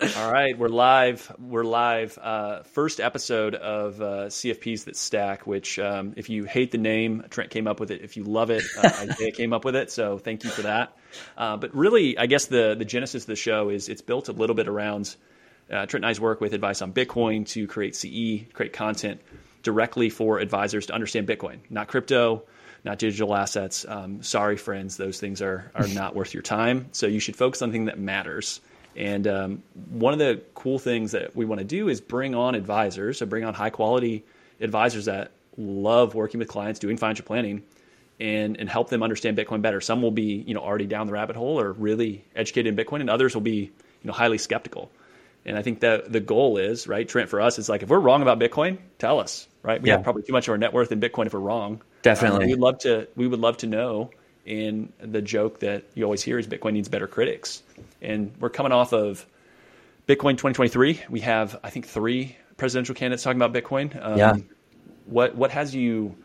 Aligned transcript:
All 0.00 0.30
right, 0.30 0.56
we're 0.56 0.68
live. 0.68 1.34
We're 1.40 1.64
live. 1.64 2.16
Uh, 2.22 2.62
first 2.62 3.00
episode 3.00 3.56
of 3.56 4.00
uh, 4.00 4.26
CFPs 4.26 4.84
that 4.84 4.94
stack. 4.94 5.44
Which, 5.44 5.80
um, 5.80 6.14
if 6.16 6.30
you 6.30 6.44
hate 6.44 6.70
the 6.70 6.78
name, 6.78 7.24
Trent 7.30 7.50
came 7.50 7.66
up 7.66 7.80
with 7.80 7.90
it. 7.90 8.02
If 8.02 8.16
you 8.16 8.22
love 8.22 8.50
it, 8.50 8.62
uh, 8.76 8.86
Isaiah 9.00 9.32
came 9.32 9.52
up 9.52 9.64
with 9.64 9.74
it. 9.74 9.90
So 9.90 10.16
thank 10.16 10.44
you 10.44 10.50
for 10.50 10.62
that. 10.62 10.96
Uh, 11.36 11.56
but 11.56 11.74
really, 11.74 12.16
I 12.16 12.26
guess 12.26 12.46
the 12.46 12.76
the 12.78 12.84
genesis 12.84 13.24
of 13.24 13.26
the 13.26 13.34
show 13.34 13.70
is 13.70 13.88
it's 13.88 14.00
built 14.00 14.28
a 14.28 14.32
little 14.32 14.54
bit 14.54 14.68
around 14.68 15.16
uh, 15.68 15.86
Trent 15.86 16.04
and 16.04 16.06
I's 16.06 16.20
work 16.20 16.40
with 16.40 16.54
advice 16.54 16.80
on 16.80 16.92
Bitcoin 16.92 17.44
to 17.48 17.66
create 17.66 17.96
CE, 17.96 18.48
create 18.52 18.72
content 18.72 19.20
directly 19.64 20.10
for 20.10 20.38
advisors 20.38 20.86
to 20.86 20.92
understand 20.92 21.26
Bitcoin, 21.26 21.58
not 21.70 21.88
crypto, 21.88 22.44
not 22.84 23.00
digital 23.00 23.34
assets. 23.34 23.84
Um, 23.88 24.22
sorry, 24.22 24.58
friends, 24.58 24.96
those 24.96 25.18
things 25.18 25.42
are 25.42 25.72
are 25.74 25.88
not 25.88 26.14
worth 26.14 26.34
your 26.34 26.44
time. 26.44 26.86
So 26.92 27.08
you 27.08 27.18
should 27.18 27.34
focus 27.34 27.62
on 27.62 27.70
something 27.70 27.86
that 27.86 27.98
matters. 27.98 28.60
And 28.96 29.26
um, 29.26 29.62
one 29.90 30.12
of 30.12 30.18
the 30.18 30.42
cool 30.54 30.78
things 30.78 31.12
that 31.12 31.36
we 31.36 31.44
want 31.44 31.60
to 31.60 31.64
do 31.64 31.88
is 31.88 32.00
bring 32.00 32.34
on 32.34 32.54
advisors, 32.54 33.18
so 33.18 33.26
bring 33.26 33.44
on 33.44 33.54
high 33.54 33.70
quality 33.70 34.24
advisors 34.60 35.04
that 35.04 35.32
love 35.56 36.14
working 36.14 36.38
with 36.38 36.48
clients, 36.48 36.80
doing 36.80 36.96
financial 36.96 37.24
planning, 37.24 37.62
and 38.20 38.56
and 38.56 38.68
help 38.68 38.90
them 38.90 39.02
understand 39.02 39.36
Bitcoin 39.36 39.62
better. 39.62 39.80
Some 39.80 40.02
will 40.02 40.10
be 40.10 40.42
you 40.46 40.54
know 40.54 40.60
already 40.60 40.86
down 40.86 41.06
the 41.06 41.12
rabbit 41.12 41.36
hole 41.36 41.60
or 41.60 41.72
really 41.72 42.24
educated 42.34 42.76
in 42.76 42.84
Bitcoin, 42.84 43.00
and 43.00 43.10
others 43.10 43.34
will 43.34 43.42
be 43.42 43.56
you 43.56 43.72
know 44.04 44.12
highly 44.12 44.38
skeptical. 44.38 44.90
And 45.44 45.56
I 45.56 45.62
think 45.62 45.80
that 45.80 46.12
the 46.12 46.20
goal 46.20 46.58
is 46.58 46.86
right, 46.86 47.08
Trent. 47.08 47.28
For 47.28 47.40
us, 47.40 47.58
it's 47.58 47.68
like 47.68 47.82
if 47.82 47.88
we're 47.88 48.00
wrong 48.00 48.22
about 48.22 48.38
Bitcoin, 48.38 48.78
tell 48.98 49.20
us. 49.20 49.46
Right, 49.62 49.82
we 49.82 49.88
yeah. 49.88 49.96
have 49.96 50.04
probably 50.04 50.22
too 50.22 50.32
much 50.32 50.48
of 50.48 50.52
our 50.52 50.58
net 50.58 50.72
worth 50.72 50.92
in 50.92 51.00
Bitcoin 51.00 51.26
if 51.26 51.34
we're 51.34 51.40
wrong. 51.40 51.82
Definitely, 52.02 52.44
um, 52.44 52.50
we'd 52.50 52.58
love 52.58 52.78
to. 52.80 53.08
We 53.16 53.26
would 53.26 53.40
love 53.40 53.58
to 53.58 53.66
know. 53.66 54.10
And 54.48 54.92
the 54.98 55.20
joke 55.20 55.60
that 55.60 55.84
you 55.94 56.04
always 56.04 56.22
hear 56.22 56.38
is 56.38 56.46
Bitcoin 56.46 56.72
needs 56.72 56.88
better 56.88 57.06
critics. 57.06 57.62
And 58.00 58.32
we're 58.40 58.48
coming 58.48 58.72
off 58.72 58.94
of 58.94 59.26
Bitcoin 60.06 60.32
2023. 60.32 61.02
We 61.10 61.20
have, 61.20 61.60
I 61.62 61.68
think, 61.68 61.86
three 61.86 62.34
presidential 62.56 62.94
candidates 62.94 63.22
talking 63.22 63.40
about 63.40 63.52
Bitcoin. 63.52 64.02
Um, 64.02 64.18
yeah. 64.18 64.36
What 65.06 65.34
what 65.36 65.50
has 65.50 65.74
you 65.74 66.16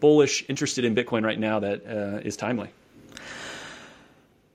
bullish, 0.00 0.44
interested 0.48 0.84
in 0.84 0.94
Bitcoin 0.94 1.24
right 1.24 1.38
now 1.38 1.60
that 1.60 1.86
uh, 1.86 2.20
is 2.26 2.36
timely? 2.36 2.70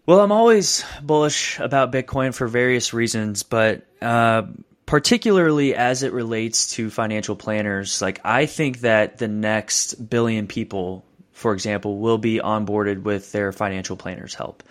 Well, 0.06 0.20
I'm 0.20 0.32
always 0.32 0.84
bullish 1.02 1.60
about 1.60 1.92
Bitcoin 1.92 2.34
for 2.34 2.48
various 2.48 2.94
reasons, 2.94 3.44
but 3.44 3.86
uh, 4.02 4.44
particularly 4.86 5.76
as 5.76 6.04
it 6.04 6.12
relates 6.12 6.72
to 6.72 6.90
financial 6.90 7.36
planners, 7.36 8.02
like 8.02 8.20
I 8.26 8.46
think 8.46 8.80
that 8.80 9.20
the 9.20 9.28
next 9.28 10.10
billion 10.10 10.48
people, 10.48 11.06
for 11.32 11.54
example, 11.54 11.98
will 11.98 12.18
be 12.18 12.40
onboarded 12.40 13.04
with 13.04 13.32
their 13.32 13.52
financial 13.52 13.98
planners' 13.98 14.34
help 14.34 14.64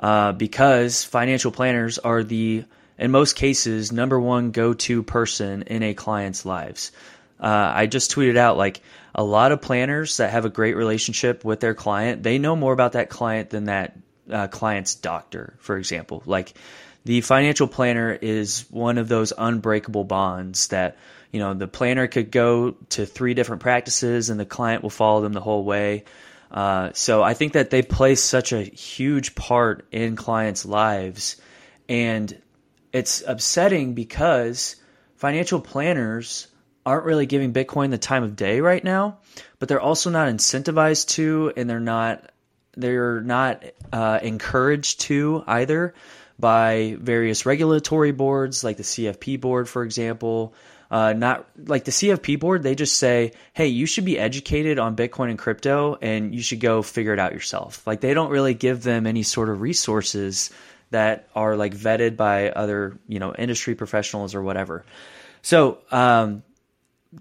uh, 0.00 0.32
because 0.32 1.04
financial 1.04 1.50
planners 1.50 1.98
are 1.98 2.22
the, 2.22 2.64
in 2.98 3.10
most 3.10 3.36
cases, 3.36 3.92
number 3.92 4.18
one 4.18 4.50
go 4.50 4.74
to 4.74 5.02
person 5.02 5.62
in 5.62 5.82
a 5.82 5.94
client's 5.94 6.44
lives. 6.44 6.92
Uh, 7.40 7.72
I 7.74 7.86
just 7.86 8.10
tweeted 8.10 8.36
out 8.36 8.56
like 8.56 8.80
a 9.14 9.22
lot 9.22 9.52
of 9.52 9.60
planners 9.60 10.18
that 10.18 10.30
have 10.30 10.44
a 10.44 10.50
great 10.50 10.76
relationship 10.76 11.44
with 11.44 11.60
their 11.60 11.74
client, 11.74 12.22
they 12.22 12.38
know 12.38 12.56
more 12.56 12.72
about 12.72 12.92
that 12.92 13.10
client 13.10 13.50
than 13.50 13.64
that 13.64 13.96
uh, 14.30 14.46
client's 14.48 14.94
doctor, 14.94 15.54
for 15.58 15.76
example. 15.76 16.22
Like 16.26 16.54
the 17.04 17.20
financial 17.20 17.68
planner 17.68 18.12
is 18.12 18.66
one 18.70 18.98
of 18.98 19.08
those 19.08 19.32
unbreakable 19.36 20.04
bonds 20.04 20.68
that 20.68 20.96
you 21.32 21.40
know 21.40 21.54
the 21.54 21.68
planner 21.68 22.06
could 22.06 22.30
go 22.30 22.72
to 22.90 23.06
three 23.06 23.34
different 23.34 23.62
practices 23.62 24.30
and 24.30 24.38
the 24.38 24.46
client 24.46 24.82
will 24.82 24.90
follow 24.90 25.20
them 25.20 25.32
the 25.32 25.40
whole 25.40 25.64
way. 25.64 26.04
Uh, 26.50 26.90
so 26.94 27.22
I 27.22 27.34
think 27.34 27.52
that 27.52 27.70
they 27.70 27.82
play 27.82 28.14
such 28.14 28.52
a 28.52 28.62
huge 28.62 29.34
part 29.34 29.86
in 29.92 30.16
clients' 30.16 30.64
lives, 30.64 31.36
and 31.88 32.40
it's 32.92 33.22
upsetting 33.26 33.94
because 33.94 34.76
financial 35.16 35.60
planners 35.60 36.48
aren't 36.86 37.04
really 37.04 37.26
giving 37.26 37.52
Bitcoin 37.52 37.90
the 37.90 37.98
time 37.98 38.22
of 38.22 38.34
day 38.34 38.60
right 38.60 38.82
now, 38.82 39.18
but 39.58 39.68
they're 39.68 39.80
also 39.80 40.08
not 40.08 40.28
incentivized 40.28 41.08
to, 41.08 41.52
and 41.56 41.68
they're 41.68 41.80
not 41.80 42.30
they're 42.76 43.20
not 43.20 43.64
uh, 43.92 44.20
encouraged 44.22 45.00
to 45.00 45.42
either 45.46 45.94
by 46.38 46.96
various 47.00 47.44
regulatory 47.44 48.12
boards 48.12 48.62
like 48.62 48.76
the 48.76 48.84
CFP 48.84 49.40
board, 49.40 49.68
for 49.68 49.82
example, 49.82 50.54
uh, 50.90 51.12
not 51.12 51.46
like 51.66 51.84
the 51.84 51.90
CFP 51.90 52.40
board, 52.40 52.62
they 52.62 52.74
just 52.74 52.96
say, 52.96 53.32
hey, 53.52 53.66
you 53.66 53.86
should 53.86 54.04
be 54.04 54.18
educated 54.18 54.78
on 54.78 54.96
Bitcoin 54.96 55.30
and 55.30 55.38
crypto 55.38 55.98
and 56.00 56.34
you 56.34 56.42
should 56.42 56.60
go 56.60 56.82
figure 56.82 57.12
it 57.12 57.18
out 57.18 57.32
yourself. 57.32 57.86
Like 57.86 58.00
they 58.00 58.14
don't 58.14 58.30
really 58.30 58.54
give 58.54 58.82
them 58.82 59.06
any 59.06 59.22
sort 59.22 59.50
of 59.50 59.60
resources 59.60 60.50
that 60.90 61.28
are 61.34 61.56
like 61.56 61.74
vetted 61.74 62.16
by 62.16 62.50
other, 62.50 62.98
you 63.06 63.18
know, 63.18 63.34
industry 63.34 63.74
professionals 63.74 64.34
or 64.34 64.42
whatever. 64.42 64.86
So, 65.42 65.78
um, 65.90 66.42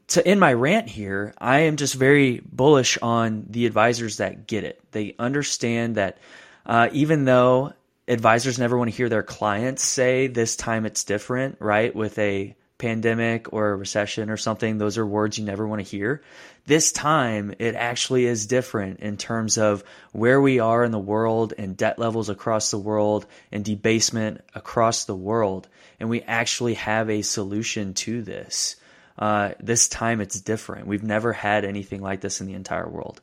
to 0.08 0.26
end 0.26 0.40
my 0.40 0.52
rant 0.52 0.90
here, 0.90 1.34
I 1.38 1.60
am 1.60 1.78
just 1.78 1.96
very 1.96 2.42
bullish 2.44 2.98
on 3.02 3.46
the 3.50 3.66
advisors 3.66 4.18
that 4.18 4.46
get 4.46 4.66
it. 4.66 4.82
They 4.92 5.16
understand 5.18 5.96
that 5.96 6.18
uh, 6.66 6.90
even 6.92 7.24
though 7.24 7.74
advisors 8.08 8.60
never 8.60 8.78
want 8.78 8.92
to 8.92 8.96
hear 8.96 9.10
their 9.10 9.24
clients 9.24 9.84
say 9.84 10.28
this 10.28 10.56
time 10.56 10.86
it's 10.86 11.04
different, 11.04 11.58
right? 11.60 11.96
With 11.96 12.18
a 12.20 12.56
pandemic 12.78 13.54
or 13.54 13.70
a 13.70 13.76
recession 13.76 14.30
or 14.30 14.38
something, 14.38 14.78
those 14.78 14.98
are 14.98 15.06
words 15.06 15.38
you 15.38 15.46
never 15.46 15.68
want 15.68 15.84
to 15.84 15.90
hear. 15.90 16.22
This 16.66 16.92
time, 16.92 17.54
it 17.60 17.76
actually 17.76 18.26
is 18.26 18.46
different 18.46 19.00
in 19.00 19.18
terms 19.18 19.58
of 19.58 19.84
where 20.12 20.40
we 20.40 20.60
are 20.60 20.84
in 20.84 20.92
the 20.92 21.00
world 21.00 21.54
and 21.58 21.78
debt 21.78 21.98
levels 21.98 22.30
across 22.30 22.72
the 22.72 22.78
world 22.78 23.26
and 23.52 23.64
debasement 23.64 24.42
across 24.54 25.06
the 25.06 25.16
world. 25.16 25.68
And 26.00 26.10
we 26.10 26.22
actually 26.22 26.76
have 26.76 27.10
a 27.10 27.22
solution 27.22 27.94
to 27.96 28.22
this. 28.22 28.76
Uh, 29.18 29.52
this 29.60 29.88
time, 29.88 30.22
it's 30.22 30.40
different. 30.40 30.88
We've 30.88 31.04
never 31.04 31.34
had 31.34 31.66
anything 31.66 32.02
like 32.02 32.22
this 32.22 32.42
in 32.42 32.48
the 32.48 32.54
entire 32.54 32.88
world. 32.88 33.22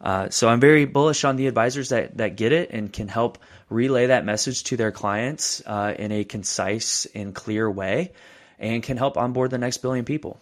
Uh, 0.00 0.30
so 0.30 0.48
I'm 0.48 0.60
very 0.60 0.84
bullish 0.84 1.24
on 1.24 1.36
the 1.36 1.46
advisors 1.46 1.90
that, 1.90 2.16
that 2.18 2.36
get 2.36 2.52
it 2.52 2.70
and 2.70 2.92
can 2.92 3.08
help 3.08 3.38
relay 3.68 4.06
that 4.06 4.24
message 4.24 4.64
to 4.64 4.76
their 4.76 4.92
clients 4.92 5.62
uh, 5.64 5.94
in 5.98 6.10
a 6.10 6.24
concise 6.24 7.06
and 7.14 7.34
clear 7.34 7.70
way 7.70 8.12
and 8.60 8.82
can 8.82 8.96
help 8.96 9.16
onboard 9.16 9.50
the 9.50 9.58
next 9.58 9.78
billion 9.78 10.04
people. 10.04 10.38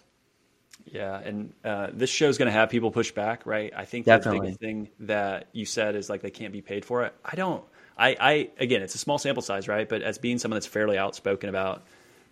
Yeah, 0.85 1.19
and 1.19 1.53
uh, 1.63 1.87
this 1.93 2.09
show 2.09 2.27
is 2.27 2.37
going 2.37 2.47
to 2.47 2.51
have 2.51 2.69
people 2.69 2.91
push 2.91 3.11
back, 3.11 3.45
right? 3.45 3.71
I 3.75 3.85
think 3.85 4.05
Definitely. 4.05 4.39
the 4.39 4.43
biggest 4.43 4.59
thing 4.59 4.89
that 5.01 5.47
you 5.53 5.65
said 5.65 5.95
is 5.95 6.09
like 6.09 6.21
they 6.21 6.31
can't 6.31 6.53
be 6.53 6.61
paid 6.61 6.83
for 6.83 7.03
it. 7.03 7.13
I 7.23 7.35
don't. 7.35 7.63
I, 7.97 8.15
I 8.19 8.49
again, 8.57 8.81
it's 8.81 8.95
a 8.95 8.97
small 8.97 9.17
sample 9.17 9.43
size, 9.43 9.67
right? 9.67 9.87
But 9.87 10.01
as 10.01 10.17
being 10.17 10.39
someone 10.39 10.55
that's 10.55 10.67
fairly 10.67 10.97
outspoken 10.97 11.49
about 11.49 11.83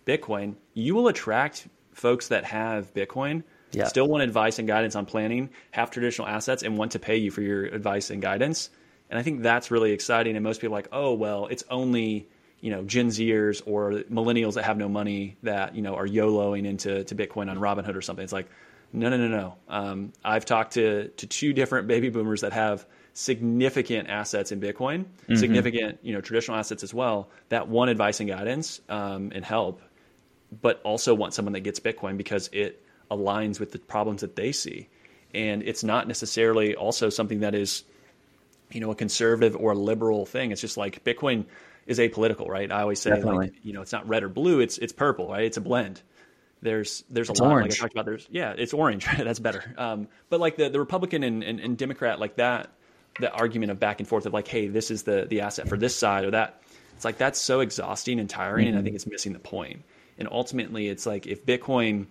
Bitcoin, 0.06 0.54
you 0.74 0.94
will 0.94 1.08
attract 1.08 1.68
folks 1.92 2.28
that 2.28 2.44
have 2.44 2.92
Bitcoin, 2.94 3.44
yeah. 3.72 3.86
still 3.86 4.08
want 4.08 4.22
advice 4.22 4.58
and 4.58 4.66
guidance 4.66 4.96
on 4.96 5.06
planning, 5.06 5.50
have 5.70 5.90
traditional 5.90 6.26
assets, 6.26 6.62
and 6.62 6.78
want 6.78 6.92
to 6.92 6.98
pay 6.98 7.16
you 7.16 7.30
for 7.30 7.42
your 7.42 7.64
advice 7.66 8.10
and 8.10 8.22
guidance. 8.22 8.70
And 9.10 9.18
I 9.18 9.22
think 9.22 9.42
that's 9.42 9.70
really 9.70 9.92
exciting. 9.92 10.36
And 10.36 10.42
most 10.42 10.60
people 10.60 10.74
are 10.74 10.78
like, 10.78 10.88
oh 10.92 11.14
well, 11.14 11.46
it's 11.46 11.64
only 11.70 12.28
you 12.60 12.70
know 12.70 12.82
Gen 12.84 13.08
Zers 13.08 13.62
or 13.66 14.02
millennials 14.10 14.54
that 14.54 14.64
have 14.64 14.76
no 14.76 14.88
money 14.88 15.36
that 15.42 15.74
you 15.74 15.82
know 15.82 15.94
are 15.94 16.06
YOLOing 16.06 16.66
into 16.66 17.04
to 17.04 17.14
Bitcoin 17.14 17.50
on 17.50 17.58
Robinhood 17.58 17.94
or 17.94 18.02
something. 18.02 18.24
It's 18.24 18.32
like 18.32 18.48
no, 18.92 19.10
no, 19.10 19.16
no, 19.18 19.28
no. 19.28 19.54
Um, 19.68 20.12
I've 20.24 20.44
talked 20.44 20.74
to 20.74 21.08
to 21.08 21.26
two 21.26 21.52
different 21.52 21.88
baby 21.88 22.08
boomers 22.08 22.40
that 22.40 22.52
have 22.52 22.86
significant 23.12 24.08
assets 24.08 24.52
in 24.52 24.60
Bitcoin, 24.60 25.04
mm-hmm. 25.04 25.36
significant 25.36 25.98
you 26.02 26.14
know 26.14 26.20
traditional 26.20 26.56
assets 26.56 26.82
as 26.82 26.94
well. 26.94 27.28
That 27.50 27.68
want 27.68 27.90
advice 27.90 28.20
and 28.20 28.28
guidance 28.28 28.80
um, 28.88 29.32
and 29.34 29.44
help, 29.44 29.82
but 30.62 30.80
also 30.84 31.14
want 31.14 31.34
someone 31.34 31.52
that 31.52 31.60
gets 31.60 31.80
Bitcoin 31.80 32.16
because 32.16 32.48
it 32.52 32.82
aligns 33.10 33.60
with 33.60 33.72
the 33.72 33.78
problems 33.78 34.22
that 34.22 34.36
they 34.36 34.52
see, 34.52 34.88
and 35.34 35.62
it's 35.62 35.84
not 35.84 36.08
necessarily 36.08 36.74
also 36.74 37.10
something 37.10 37.40
that 37.40 37.54
is 37.54 37.84
you 38.72 38.80
know 38.80 38.90
a 38.90 38.94
conservative 38.94 39.54
or 39.54 39.72
a 39.72 39.78
liberal 39.78 40.24
thing. 40.24 40.50
It's 40.50 40.60
just 40.60 40.76
like 40.76 41.04
Bitcoin 41.04 41.44
is 41.88 41.98
apolitical, 41.98 42.46
right? 42.46 42.70
I 42.70 42.82
always 42.82 43.00
say, 43.00 43.20
like, 43.20 43.54
you 43.62 43.72
know, 43.72 43.80
it's 43.80 43.92
not 43.92 44.06
red 44.06 44.22
or 44.22 44.28
blue; 44.28 44.60
it's 44.60 44.78
it's 44.78 44.92
purple, 44.92 45.28
right? 45.28 45.44
It's 45.44 45.56
a 45.56 45.60
blend. 45.62 46.00
There's 46.60 47.02
there's 47.08 47.30
a 47.30 47.32
it's 47.32 47.40
lot 47.40 47.50
orange. 47.50 47.70
like 47.70 47.80
I 47.80 47.82
talked 47.82 47.94
about. 47.94 48.04
There's 48.04 48.28
yeah, 48.30 48.54
it's 48.56 48.74
orange. 48.74 49.06
That's 49.18 49.38
better. 49.38 49.74
Um, 49.78 50.08
but 50.28 50.38
like 50.38 50.56
the 50.56 50.68
the 50.68 50.78
Republican 50.78 51.24
and, 51.24 51.42
and, 51.42 51.58
and 51.58 51.78
Democrat, 51.78 52.20
like 52.20 52.36
that, 52.36 52.70
the 53.18 53.32
argument 53.32 53.72
of 53.72 53.80
back 53.80 54.00
and 54.00 54.08
forth 54.08 54.26
of 54.26 54.34
like, 54.34 54.46
hey, 54.46 54.68
this 54.68 54.90
is 54.90 55.04
the 55.04 55.26
the 55.28 55.40
asset 55.40 55.68
for 55.68 55.78
this 55.78 55.96
side 55.96 56.24
or 56.24 56.32
that. 56.32 56.62
It's 56.94 57.06
like 57.06 57.16
that's 57.16 57.40
so 57.40 57.60
exhausting 57.60 58.20
and 58.20 58.28
tiring, 58.28 58.66
mm-hmm. 58.66 58.68
and 58.68 58.76
I 58.76 58.78
mm-hmm. 58.80 58.84
think 58.84 58.96
it's 58.96 59.06
missing 59.06 59.32
the 59.32 59.38
point. 59.38 59.82
And 60.18 60.28
ultimately, 60.30 60.88
it's 60.88 61.06
like 61.06 61.26
if 61.26 61.46
Bitcoin 61.46 62.06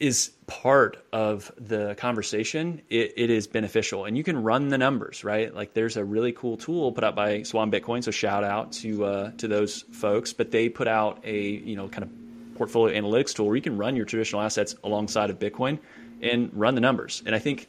is 0.00 0.30
part 0.46 0.96
of 1.12 1.52
the 1.58 1.94
conversation, 1.96 2.80
it, 2.88 3.12
it 3.16 3.30
is 3.30 3.46
beneficial. 3.46 4.06
And 4.06 4.16
you 4.16 4.24
can 4.24 4.42
run 4.42 4.70
the 4.70 4.78
numbers, 4.78 5.22
right? 5.22 5.54
Like 5.54 5.74
there's 5.74 5.98
a 5.98 6.04
really 6.04 6.32
cool 6.32 6.56
tool 6.56 6.90
put 6.90 7.04
out 7.04 7.14
by 7.14 7.42
Swan 7.42 7.70
Bitcoin. 7.70 8.02
So 8.02 8.10
shout 8.10 8.42
out 8.42 8.72
to 8.72 9.04
uh, 9.04 9.30
to 9.32 9.46
those 9.46 9.82
folks. 9.82 10.32
But 10.32 10.50
they 10.50 10.70
put 10.70 10.88
out 10.88 11.20
a 11.24 11.38
you 11.38 11.76
know 11.76 11.88
kind 11.88 12.02
of 12.02 12.56
portfolio 12.56 12.98
analytics 12.98 13.34
tool 13.34 13.46
where 13.46 13.56
you 13.56 13.62
can 13.62 13.76
run 13.76 13.94
your 13.94 14.06
traditional 14.06 14.42
assets 14.42 14.74
alongside 14.82 15.30
of 15.30 15.38
Bitcoin 15.38 15.78
and 16.22 16.50
run 16.54 16.74
the 16.74 16.80
numbers. 16.80 17.22
And 17.24 17.34
I 17.34 17.38
think 17.38 17.68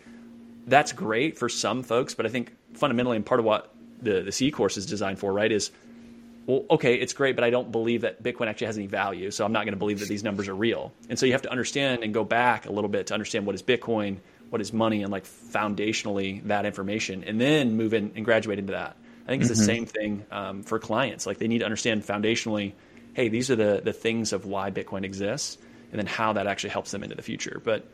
that's 0.66 0.94
great 0.94 1.38
for 1.38 1.50
some 1.50 1.84
folks. 1.84 2.16
But 2.16 2.26
I 2.26 2.30
think 2.30 2.56
fundamentally, 2.74 3.18
and 3.18 3.26
part 3.26 3.42
of 3.42 3.46
what 3.46 3.74
the 4.02 4.22
the 4.22 4.32
C 4.32 4.52
course 4.52 4.78
is 4.78 4.86
designed 4.86 5.20
for, 5.20 5.34
right, 5.34 5.52
is 5.52 5.72
well, 6.48 6.66
okay, 6.72 6.96
it's 6.96 7.14
great, 7.14 7.36
but 7.36 7.44
I 7.44 7.50
don't 7.50 7.72
believe 7.72 8.02
that 8.02 8.24
Bitcoin 8.24 8.48
actually 8.48 8.68
has 8.68 8.78
any 8.78 8.88
value. 8.88 9.32
So 9.32 9.46
I'm 9.46 9.52
not 9.52 9.66
going 9.66 9.74
to 9.74 9.80
believe 9.80 10.00
that 10.00 10.10
these 10.10 10.24
numbers 10.24 10.48
are 10.48 10.56
real. 10.56 10.92
And 11.10 11.18
so 11.20 11.26
you 11.26 11.34
have 11.34 11.44
to 11.44 11.52
understand 11.52 12.04
and 12.04 12.14
go 12.14 12.24
back 12.24 12.66
a 12.66 12.72
little 12.72 12.90
bit 12.90 13.08
to 13.08 13.14
understand 13.14 13.46
what 13.46 13.56
is 13.56 13.62
Bitcoin, 13.62 14.18
what 14.50 14.62
is 14.62 14.74
money, 14.74 15.04
and 15.04 15.12
like 15.12 15.26
foundationally 15.26 16.44
that 16.48 16.66
information, 16.66 17.24
and 17.24 17.40
then 17.40 17.76
move 17.78 17.94
in 17.94 18.12
and 18.16 18.26
graduate 18.26 18.60
into 18.60 18.74
that. 18.74 18.98
I 19.26 19.28
think 19.28 19.44
it's 19.44 19.52
mm-hmm. 19.52 19.60
the 19.60 19.66
same 19.66 19.86
thing 19.86 20.26
um, 20.32 20.64
for 20.64 20.80
clients. 20.80 21.26
Like 21.26 21.38
they 21.38 21.48
need 21.48 21.60
to 21.60 21.66
understand 21.66 22.04
foundationally, 22.04 22.74
hey, 23.14 23.30
these 23.30 23.52
are 23.52 23.56
the 23.56 23.82
the 23.84 23.94
things 23.94 24.34
of 24.34 24.46
why 24.46 24.72
Bitcoin 24.72 25.04
exists, 25.04 25.58
and 25.92 26.00
then 26.00 26.08
how 26.08 26.34
that 26.34 26.48
actually 26.48 26.72
helps 26.72 26.92
them 26.92 27.04
into 27.04 27.16
the 27.16 27.22
future. 27.22 27.62
But 27.64 27.86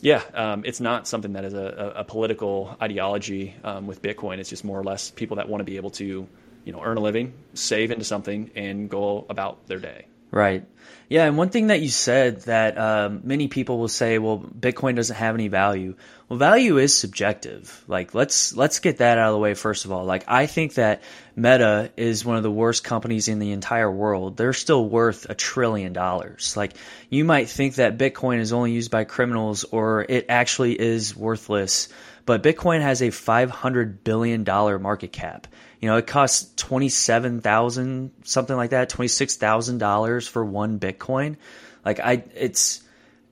yeah, 0.00 0.22
um, 0.34 0.64
it's 0.66 0.80
not 0.80 1.08
something 1.08 1.32
that 1.34 1.44
is 1.44 1.54
a, 1.54 1.94
a 1.96 2.04
political 2.04 2.76
ideology 2.82 3.54
um, 3.64 3.86
with 3.86 4.02
Bitcoin. 4.02 4.38
It's 4.38 4.50
just 4.50 4.64
more 4.64 4.78
or 4.78 4.84
less 4.84 5.10
people 5.10 5.36
that 5.36 5.48
want 5.48 5.60
to 5.60 5.64
be 5.64 5.76
able 5.76 5.90
to, 5.92 6.28
you 6.64 6.72
know, 6.72 6.82
earn 6.82 6.96
a 6.96 7.00
living, 7.00 7.32
save 7.54 7.90
into 7.90 8.04
something, 8.04 8.50
and 8.54 8.88
go 8.88 9.26
about 9.28 9.66
their 9.66 9.78
day. 9.78 10.06
Right. 10.30 10.64
Yeah, 11.08 11.26
and 11.26 11.36
one 11.36 11.50
thing 11.50 11.68
that 11.68 11.80
you 11.80 11.90
said 11.90 12.40
that 12.42 12.78
um, 12.78 13.20
many 13.24 13.46
people 13.46 13.78
will 13.78 13.88
say, 13.88 14.18
well, 14.18 14.38
Bitcoin 14.38 14.96
doesn't 14.96 15.14
have 15.14 15.34
any 15.34 15.48
value. 15.48 15.94
Well, 16.28 16.38
value 16.38 16.78
is 16.78 16.92
subjective. 16.92 17.84
Like, 17.86 18.14
let's 18.14 18.56
let's 18.56 18.78
get 18.80 18.96
that 18.96 19.18
out 19.18 19.28
of 19.28 19.34
the 19.34 19.38
way 19.38 19.54
first 19.54 19.84
of 19.84 19.92
all. 19.92 20.04
Like, 20.04 20.24
I 20.26 20.46
think 20.46 20.74
that 20.74 21.02
Meta 21.36 21.92
is 21.96 22.24
one 22.24 22.36
of 22.36 22.42
the 22.42 22.50
worst 22.50 22.82
companies 22.82 23.28
in 23.28 23.38
the 23.38 23.52
entire 23.52 23.90
world. 23.90 24.36
They're 24.36 24.54
still 24.54 24.88
worth 24.88 25.28
a 25.28 25.34
trillion 25.34 25.92
dollars. 25.92 26.56
Like, 26.56 26.72
you 27.10 27.24
might 27.24 27.48
think 27.48 27.76
that 27.76 27.98
Bitcoin 27.98 28.38
is 28.38 28.52
only 28.52 28.72
used 28.72 28.90
by 28.90 29.04
criminals, 29.04 29.64
or 29.64 30.04
it 30.08 30.26
actually 30.30 30.80
is 30.80 31.14
worthless. 31.14 31.90
But 32.26 32.42
Bitcoin 32.42 32.80
has 32.80 33.02
a 33.02 33.10
five 33.10 33.50
hundred 33.50 34.02
billion 34.04 34.44
dollar 34.44 34.78
market 34.78 35.12
cap. 35.12 35.46
You 35.80 35.88
know, 35.88 35.96
it 35.96 36.06
costs 36.06 36.52
twenty 36.56 36.88
seven 36.88 37.40
thousand 37.40 38.12
something 38.24 38.56
like 38.56 38.70
that, 38.70 38.88
twenty 38.88 39.08
six 39.08 39.36
thousand 39.36 39.78
dollars 39.78 40.26
for 40.26 40.44
one 40.44 40.80
Bitcoin. 40.80 41.36
Like 41.84 42.00
I, 42.00 42.24
it's 42.34 42.82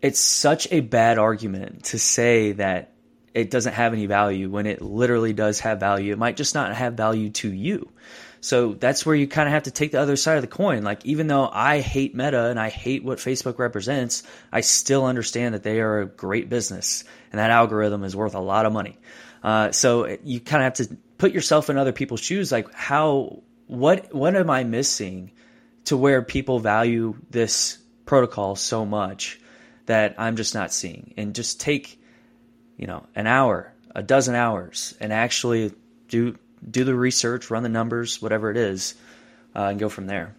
it's 0.03 0.19
such 0.19 0.71
a 0.71 0.81
bad 0.81 1.19
argument 1.19 1.85
to 1.85 1.99
say 1.99 2.53
that 2.53 2.93
it 3.33 3.50
doesn't 3.50 3.73
have 3.73 3.93
any 3.94 4.06
value 4.06 4.50
when 4.50 4.67
it 4.67 4.83
literally 4.83 5.33
does 5.33 5.61
have 5.61 5.81
value. 5.81 6.12
It 6.12 6.19
might 6.19 6.37
just 6.37 6.55
not 6.55 6.75
have 6.75 6.95
value 6.95 7.31
to 7.31 7.50
you. 7.50 7.91
So 8.43 8.75
that's 8.75 9.06
where 9.06 9.15
you 9.15 9.27
kind 9.27 9.49
of 9.49 9.55
have 9.55 9.62
to 9.62 9.71
take 9.71 9.93
the 9.93 10.00
other 10.00 10.17
side 10.17 10.37
of 10.37 10.43
the 10.43 10.49
coin. 10.49 10.83
Like, 10.83 11.06
even 11.06 11.29
though 11.29 11.49
I 11.50 11.81
hate 11.81 12.15
Meta 12.15 12.47
and 12.47 12.59
I 12.61 12.69
hate 12.69 13.05
what 13.05 13.19
Facebook 13.19 13.59
represents, 13.59 14.25
I 14.53 14.61
still 14.61 15.06
understand 15.06 15.55
that 15.55 15.62
they 15.62 15.81
are 15.81 16.00
a 16.00 16.06
great 16.06 16.50
business 16.50 17.05
and 17.31 17.39
that 17.39 17.50
algorithm 17.50 18.03
is 18.05 18.15
worth 18.15 18.35
a 18.35 18.41
lot 18.41 18.67
of 18.67 18.73
money. 18.73 18.99
Uh, 19.43 19.73
so 19.73 20.19
you 20.25 20.41
kind 20.41 20.62
of 20.62 20.77
have 20.77 20.89
to 20.89 20.97
put 21.23 21.33
yourself 21.33 21.71
in 21.71 21.79
other 21.79 21.93
people's 21.93 22.19
shoes 22.19 22.50
like 22.50 22.73
how 22.75 23.41
what 23.69 24.12
what 24.12 24.35
am 24.35 24.50
i 24.50 24.65
missing 24.65 25.31
to 25.85 25.97
where 25.97 26.21
people 26.21 26.59
value 26.59 27.17
this 27.31 27.79
protocol 28.06 28.56
so 28.56 28.85
much 28.85 29.41
that 29.87 30.17
i'm 30.19 30.35
just 30.35 30.53
not 30.53 30.73
seeing 30.73 31.15
and 31.17 31.37
just 31.37 31.61
take 31.61 32.03
you 32.77 32.88
know 32.88 33.06
an 33.15 33.29
hour 33.29 33.73
a 33.95 34.03
dozen 34.03 34.35
hours 34.35 34.95
and 34.99 35.12
actually 35.12 35.73
do 36.09 36.37
do 36.69 36.85
the 36.85 36.94
research 36.94 37.50
run 37.50 37.62
the 37.62 37.69
numbers 37.69 38.20
whatever 38.20 38.50
it 38.50 38.56
is 38.56 38.94
uh, 39.55 39.64
and 39.64 39.81
go 39.81 39.88
from 39.88 40.06
there 40.06 40.35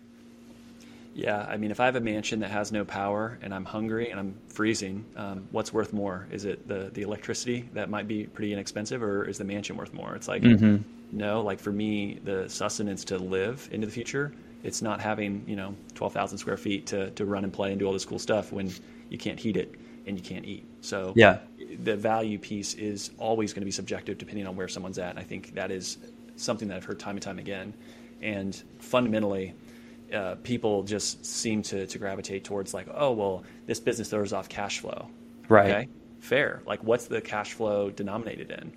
yeah, 1.15 1.45
I 1.47 1.57
mean, 1.57 1.71
if 1.71 1.79
I 1.79 1.85
have 1.85 1.95
a 1.95 2.01
mansion 2.01 2.39
that 2.39 2.49
has 2.49 2.71
no 2.71 2.85
power 2.85 3.37
and 3.41 3.53
I'm 3.53 3.65
hungry 3.65 4.09
and 4.09 4.19
I'm 4.19 4.35
freezing, 4.47 5.05
um, 5.15 5.47
what's 5.51 5.71
worth 5.71 5.93
more? 5.93 6.27
Is 6.31 6.45
it 6.45 6.67
the 6.67 6.89
the 6.91 7.03
electricity 7.03 7.69
that 7.73 7.89
might 7.89 8.07
be 8.07 8.25
pretty 8.25 8.51
inexpensive, 8.51 9.03
or 9.03 9.23
is 9.23 9.37
the 9.37 9.43
mansion 9.43 9.77
worth 9.77 9.93
more? 9.93 10.15
It's 10.15 10.27
like 10.27 10.41
mm-hmm. 10.41 10.77
no, 11.11 11.41
like 11.41 11.59
for 11.59 11.71
me, 11.71 12.19
the 12.23 12.49
sustenance 12.49 13.05
to 13.05 13.17
live 13.17 13.69
into 13.71 13.85
the 13.85 13.93
future, 13.93 14.33
it's 14.63 14.81
not 14.81 15.01
having 15.01 15.43
you 15.47 15.55
know 15.55 15.75
twelve 15.93 16.13
thousand 16.13 16.39
square 16.39 16.57
feet 16.57 16.87
to 16.87 17.11
to 17.11 17.25
run 17.25 17.43
and 17.43 17.53
play 17.53 17.69
and 17.71 17.79
do 17.79 17.85
all 17.85 17.93
this 17.93 18.05
cool 18.05 18.19
stuff 18.19 18.51
when 18.51 18.71
you 19.09 19.17
can't 19.19 19.39
heat 19.39 19.55
it 19.55 19.75
and 20.07 20.17
you 20.17 20.23
can't 20.23 20.45
eat. 20.45 20.65
So 20.81 21.13
yeah, 21.15 21.39
the 21.83 21.95
value 21.95 22.37
piece 22.37 22.73
is 22.75 23.11
always 23.17 23.53
going 23.53 23.61
to 23.61 23.65
be 23.65 23.71
subjective 23.71 24.17
depending 24.17 24.47
on 24.47 24.55
where 24.55 24.67
someone's 24.67 24.99
at. 24.99 25.11
And 25.11 25.19
I 25.19 25.23
think 25.23 25.53
that 25.55 25.71
is 25.71 25.97
something 26.35 26.67
that 26.67 26.77
I've 26.77 26.85
heard 26.85 26.99
time 26.99 27.15
and 27.15 27.21
time 27.21 27.39
again. 27.39 27.73
And 28.21 28.55
fundamentally 28.79 29.53
uh, 30.13 30.35
people 30.43 30.83
just 30.83 31.25
seem 31.25 31.61
to, 31.63 31.87
to 31.87 31.97
gravitate 31.97 32.43
towards 32.43 32.73
like, 32.73 32.87
oh, 32.93 33.11
well, 33.11 33.43
this 33.65 33.79
business 33.79 34.09
throws 34.09 34.33
off 34.33 34.47
cash 34.49 34.79
flow. 34.79 35.07
Right. 35.49 35.71
Okay. 35.71 35.89
Fair. 36.19 36.61
Like, 36.65 36.83
what's 36.83 37.05
the 37.05 37.21
cash 37.21 37.53
flow 37.53 37.89
denominated 37.89 38.51
in? 38.51 38.71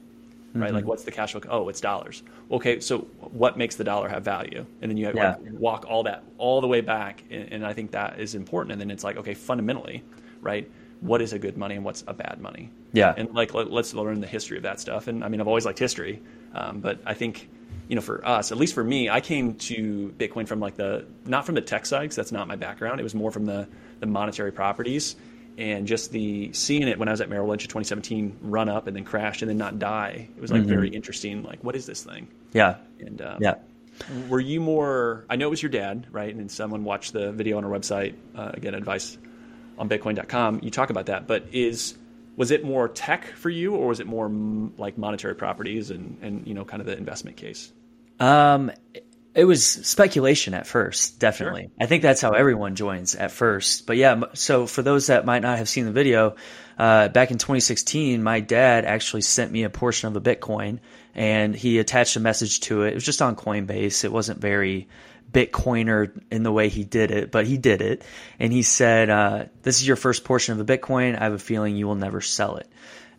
Right. 0.55 0.69
Mm-hmm. 0.69 0.77
Like, 0.77 0.85
what's 0.87 1.05
the 1.05 1.13
cash 1.13 1.33
flow? 1.33 1.43
Oh, 1.49 1.69
it's 1.69 1.81
dollars. 1.81 2.23
Okay. 2.51 2.81
So, 2.81 3.01
what 3.21 3.57
makes 3.59 3.77
the 3.77 3.85
dollar 3.85 4.09
have 4.09 4.25
value? 4.25 4.65
And 4.81 4.91
then 4.91 4.97
you 4.97 5.07
have, 5.07 5.15
yeah. 5.15 5.37
like, 5.37 5.53
walk 5.53 5.85
all 5.89 6.03
that 6.05 6.25
all 6.39 6.61
the 6.61 6.67
way 6.67 6.81
back. 6.81 7.23
And, 7.31 7.53
and 7.53 7.67
I 7.67 7.73
think 7.73 7.91
that 7.93 8.19
is 8.19 8.35
important. 8.35 8.73
And 8.73 8.81
then 8.81 8.91
it's 8.91 9.05
like, 9.05 9.17
okay, 9.17 9.35
fundamentally, 9.35 10.03
right? 10.41 10.69
What 11.07 11.23
is 11.23 11.33
a 11.33 11.39
good 11.39 11.57
money 11.57 11.77
and 11.77 11.85
what's 11.85 12.05
a 12.07 12.15
bad 12.15 12.41
money? 12.41 12.71
Yeah. 12.93 13.15
And 13.17 13.35
like, 13.35 13.55
let, 13.55 13.69
us 13.71 13.95
learn 13.95 14.21
the 14.21 14.27
history 14.27 14.57
of 14.57 14.65
that 14.65 14.81
stuff. 14.81 15.07
And 15.07 15.25
I 15.25 15.29
mean, 15.29 15.41
I've 15.41 15.49
always 15.49 15.65
liked 15.65 15.79
history, 15.79 16.21
um, 16.55 16.81
but 16.81 17.01
I 17.07 17.15
think 17.15 17.49
you 17.89 17.95
know, 17.95 18.03
for 18.03 18.27
us, 18.27 18.51
at 18.51 18.59
least 18.59 18.75
for 18.75 18.83
me, 18.83 19.09
I 19.09 19.21
came 19.21 19.55
to 19.55 20.13
Bitcoin 20.19 20.49
from 20.49 20.59
like 20.59 20.75
the 20.75 21.07
not 21.25 21.47
from 21.47 21.55
the 21.55 21.61
tech 21.61 21.87
side 21.87 22.03
because 22.03 22.17
that's 22.17 22.33
not 22.33 22.49
my 22.49 22.57
background. 22.57 22.99
It 22.99 23.05
was 23.05 23.15
more 23.15 23.31
from 23.31 23.47
the 23.47 23.69
the 24.01 24.07
monetary 24.07 24.51
properties 24.51 25.15
and 25.59 25.87
just 25.87 26.11
the 26.11 26.53
seeing 26.53 26.89
it 26.89 26.99
when 26.99 27.09
I 27.09 27.13
was 27.13 27.21
at 27.21 27.31
Merrill 27.31 27.49
Lynch 27.49 27.63
in 27.63 27.69
2017 27.69 28.39
run 28.43 28.69
up 28.69 28.87
and 28.87 28.97
then 28.97 29.05
crash 29.05 29.43
and 29.43 29.49
then 29.49 29.57
not 29.57 29.79
die. 29.79 30.29
It 30.37 30.41
was 30.41 30.51
like 30.51 30.63
mm-hmm. 30.63 30.71
very 30.71 30.89
interesting. 30.89 31.43
Like, 31.43 31.65
what 31.65 31.75
is 31.77 31.87
this 31.87 32.03
thing? 32.03 32.29
Yeah. 32.53 32.77
And 33.01 33.23
um, 33.23 33.39
yeah. 33.41 33.55
Were 34.29 34.41
you 34.41 34.61
more? 34.61 35.25
I 35.31 35.37
know 35.37 35.47
it 35.47 35.51
was 35.51 35.63
your 35.63 35.71
dad, 35.71 36.07
right? 36.11 36.35
And 36.35 36.51
someone 36.51 36.85
watched 36.85 37.15
the 37.15 37.33
video 37.33 37.57
on 37.57 37.65
our 37.65 37.71
website. 37.71 38.15
Uh, 38.35 38.51
again, 38.53 38.75
advice 38.75 39.17
on 39.79 39.89
Bitcoin.com. 39.89 40.61
You 40.63 40.71
talk 40.71 40.91
about 40.91 41.07
that, 41.07 41.27
but 41.27 41.47
is 41.53 41.97
was 42.37 42.51
it 42.51 42.65
more 42.65 42.89
tech 42.89 43.27
for 43.37 43.49
you, 43.49 43.75
or 43.75 43.89
was 43.89 44.01
it 44.01 44.07
more 44.07 44.29
like 44.79 44.99
monetary 44.99 45.35
properties 45.35 45.91
and 45.91 46.19
and 46.23 46.47
you 46.47 46.55
know 46.55 46.65
kind 46.65 46.81
of 46.81 46.87
the 46.87 46.97
investment 46.97 47.37
case? 47.37 47.73
Um, 48.21 48.71
it 49.37 49.45
was 49.45 49.67
speculation 49.67 50.55
at 50.55 50.67
first, 50.67 51.21
definitely. 51.21 51.63
Sure. 51.65 51.71
I 51.79 51.85
think 51.87 52.03
that's 52.03 52.23
how 52.23 52.31
everyone 52.31 52.75
joins 52.75 53.15
at 53.15 53.31
first. 53.31 53.87
But 53.87 53.99
yeah, 53.99 54.23
so 54.33 54.67
for 54.67 54.81
those 54.81 55.09
that 55.09 55.27
might 55.27 55.43
not 55.43 55.59
have 55.59 55.69
seen 55.69 55.85
the 55.85 55.93
video, 55.93 56.37
uh, 56.79 57.09
back 57.09 57.31
in 57.31 57.37
2016, 57.37 58.23
my 58.23 58.41
dad 58.41 58.87
actually 58.87 59.21
sent 59.21 59.53
me 59.53 59.65
a 59.65 59.71
portion 59.71 60.09
of 60.09 60.17
a 60.17 60.23
Bitcoin 60.23 60.79
and 61.15 61.55
he 61.55 61.79
attached 61.79 62.17
a 62.17 62.21
message 62.21 62.61
to 62.61 62.85
it. 62.85 62.93
It 62.93 62.95
was 62.95 63.05
just 63.05 63.21
on 63.21 63.37
Coinbase. 63.37 64.05
It 64.05 64.13
wasn't 64.13 64.41
very 64.41 64.89
Bitcoiner 65.37 66.19
in 66.31 66.43
the 66.43 66.53
way 66.53 66.69
he 66.69 66.85
did 66.85 67.11
it, 67.11 67.31
but 67.31 67.47
he 67.47 67.59
did 67.59 67.83
it. 67.83 68.03
And 68.39 68.53
he 68.53 68.63
said, 68.63 69.11
uh, 69.11 69.45
This 69.63 69.81
is 69.81 69.87
your 69.87 69.97
first 69.97 70.25
portion 70.25 70.59
of 70.59 70.71
a 70.71 70.79
Bitcoin. 70.79 71.19
I 71.19 71.25
have 71.25 71.35
a 71.35 71.39
feeling 71.39 71.77
you 71.77 71.87
will 71.87 71.95
never 71.95 72.21
sell 72.21 72.57
it 72.57 72.69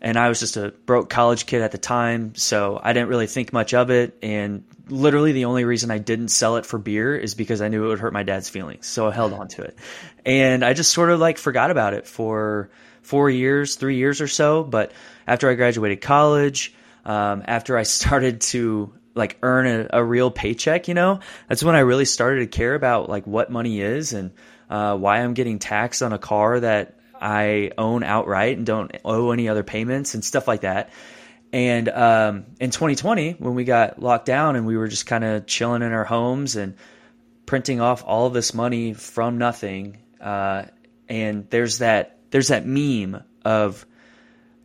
and 0.00 0.16
I 0.16 0.28
was 0.28 0.40
just 0.40 0.56
a 0.56 0.70
broke 0.86 1.10
college 1.10 1.46
kid 1.46 1.62
at 1.62 1.72
the 1.72 1.78
time, 1.78 2.34
so 2.36 2.80
I 2.82 2.92
didn't 2.92 3.08
really 3.08 3.26
think 3.26 3.52
much 3.52 3.74
of 3.74 3.90
it. 3.90 4.16
And 4.22 4.64
literally, 4.88 5.32
the 5.32 5.46
only 5.46 5.64
reason 5.64 5.90
I 5.90 5.98
didn't 5.98 6.28
sell 6.28 6.56
it 6.56 6.66
for 6.66 6.78
beer 6.78 7.16
is 7.16 7.34
because 7.34 7.60
I 7.60 7.68
knew 7.68 7.84
it 7.84 7.88
would 7.88 7.98
hurt 7.98 8.12
my 8.12 8.22
dad's 8.22 8.48
feelings, 8.48 8.86
so 8.86 9.08
I 9.08 9.12
held 9.12 9.32
on 9.32 9.48
to 9.48 9.62
it. 9.62 9.76
And 10.24 10.64
I 10.64 10.72
just 10.72 10.92
sort 10.92 11.10
of 11.10 11.18
like 11.18 11.38
forgot 11.38 11.70
about 11.70 11.94
it 11.94 12.06
for 12.06 12.70
four 13.02 13.28
years, 13.28 13.74
three 13.74 13.96
years 13.96 14.20
or 14.20 14.28
so. 14.28 14.62
But 14.62 14.92
after 15.26 15.50
I 15.50 15.54
graduated 15.54 16.00
college, 16.00 16.74
um, 17.04 17.42
after 17.46 17.76
I 17.76 17.82
started 17.84 18.40
to 18.42 18.92
like 19.18 19.36
earn 19.42 19.66
a, 19.66 19.98
a, 19.98 20.04
real 20.04 20.30
paycheck, 20.30 20.88
you 20.88 20.94
know, 20.94 21.20
that's 21.48 21.62
when 21.62 21.74
I 21.74 21.80
really 21.80 22.06
started 22.06 22.40
to 22.40 22.46
care 22.46 22.74
about 22.74 23.10
like 23.10 23.26
what 23.26 23.50
money 23.50 23.80
is 23.80 24.14
and 24.14 24.30
uh, 24.70 24.96
why 24.96 25.18
I'm 25.18 25.34
getting 25.34 25.58
taxed 25.58 26.02
on 26.02 26.12
a 26.12 26.18
car 26.18 26.60
that 26.60 26.98
I 27.20 27.72
own 27.76 28.04
outright 28.04 28.56
and 28.56 28.64
don't 28.64 28.96
owe 29.04 29.32
any 29.32 29.48
other 29.48 29.62
payments 29.62 30.14
and 30.14 30.24
stuff 30.24 30.48
like 30.48 30.62
that. 30.62 30.90
And 31.52 31.88
um, 31.88 32.46
in 32.60 32.70
2020, 32.70 33.32
when 33.32 33.54
we 33.54 33.64
got 33.64 34.00
locked 34.00 34.26
down 34.26 34.56
and 34.56 34.66
we 34.66 34.76
were 34.76 34.88
just 34.88 35.06
kind 35.06 35.24
of 35.24 35.46
chilling 35.46 35.82
in 35.82 35.92
our 35.92 36.04
homes 36.04 36.56
and 36.56 36.74
printing 37.46 37.80
off 37.80 38.04
all 38.06 38.26
of 38.26 38.34
this 38.34 38.52
money 38.52 38.92
from 38.92 39.38
nothing, 39.38 39.98
uh, 40.20 40.64
and 41.08 41.48
there's 41.50 41.78
that 41.78 42.18
there's 42.30 42.48
that 42.48 42.66
meme 42.66 43.22
of 43.44 43.86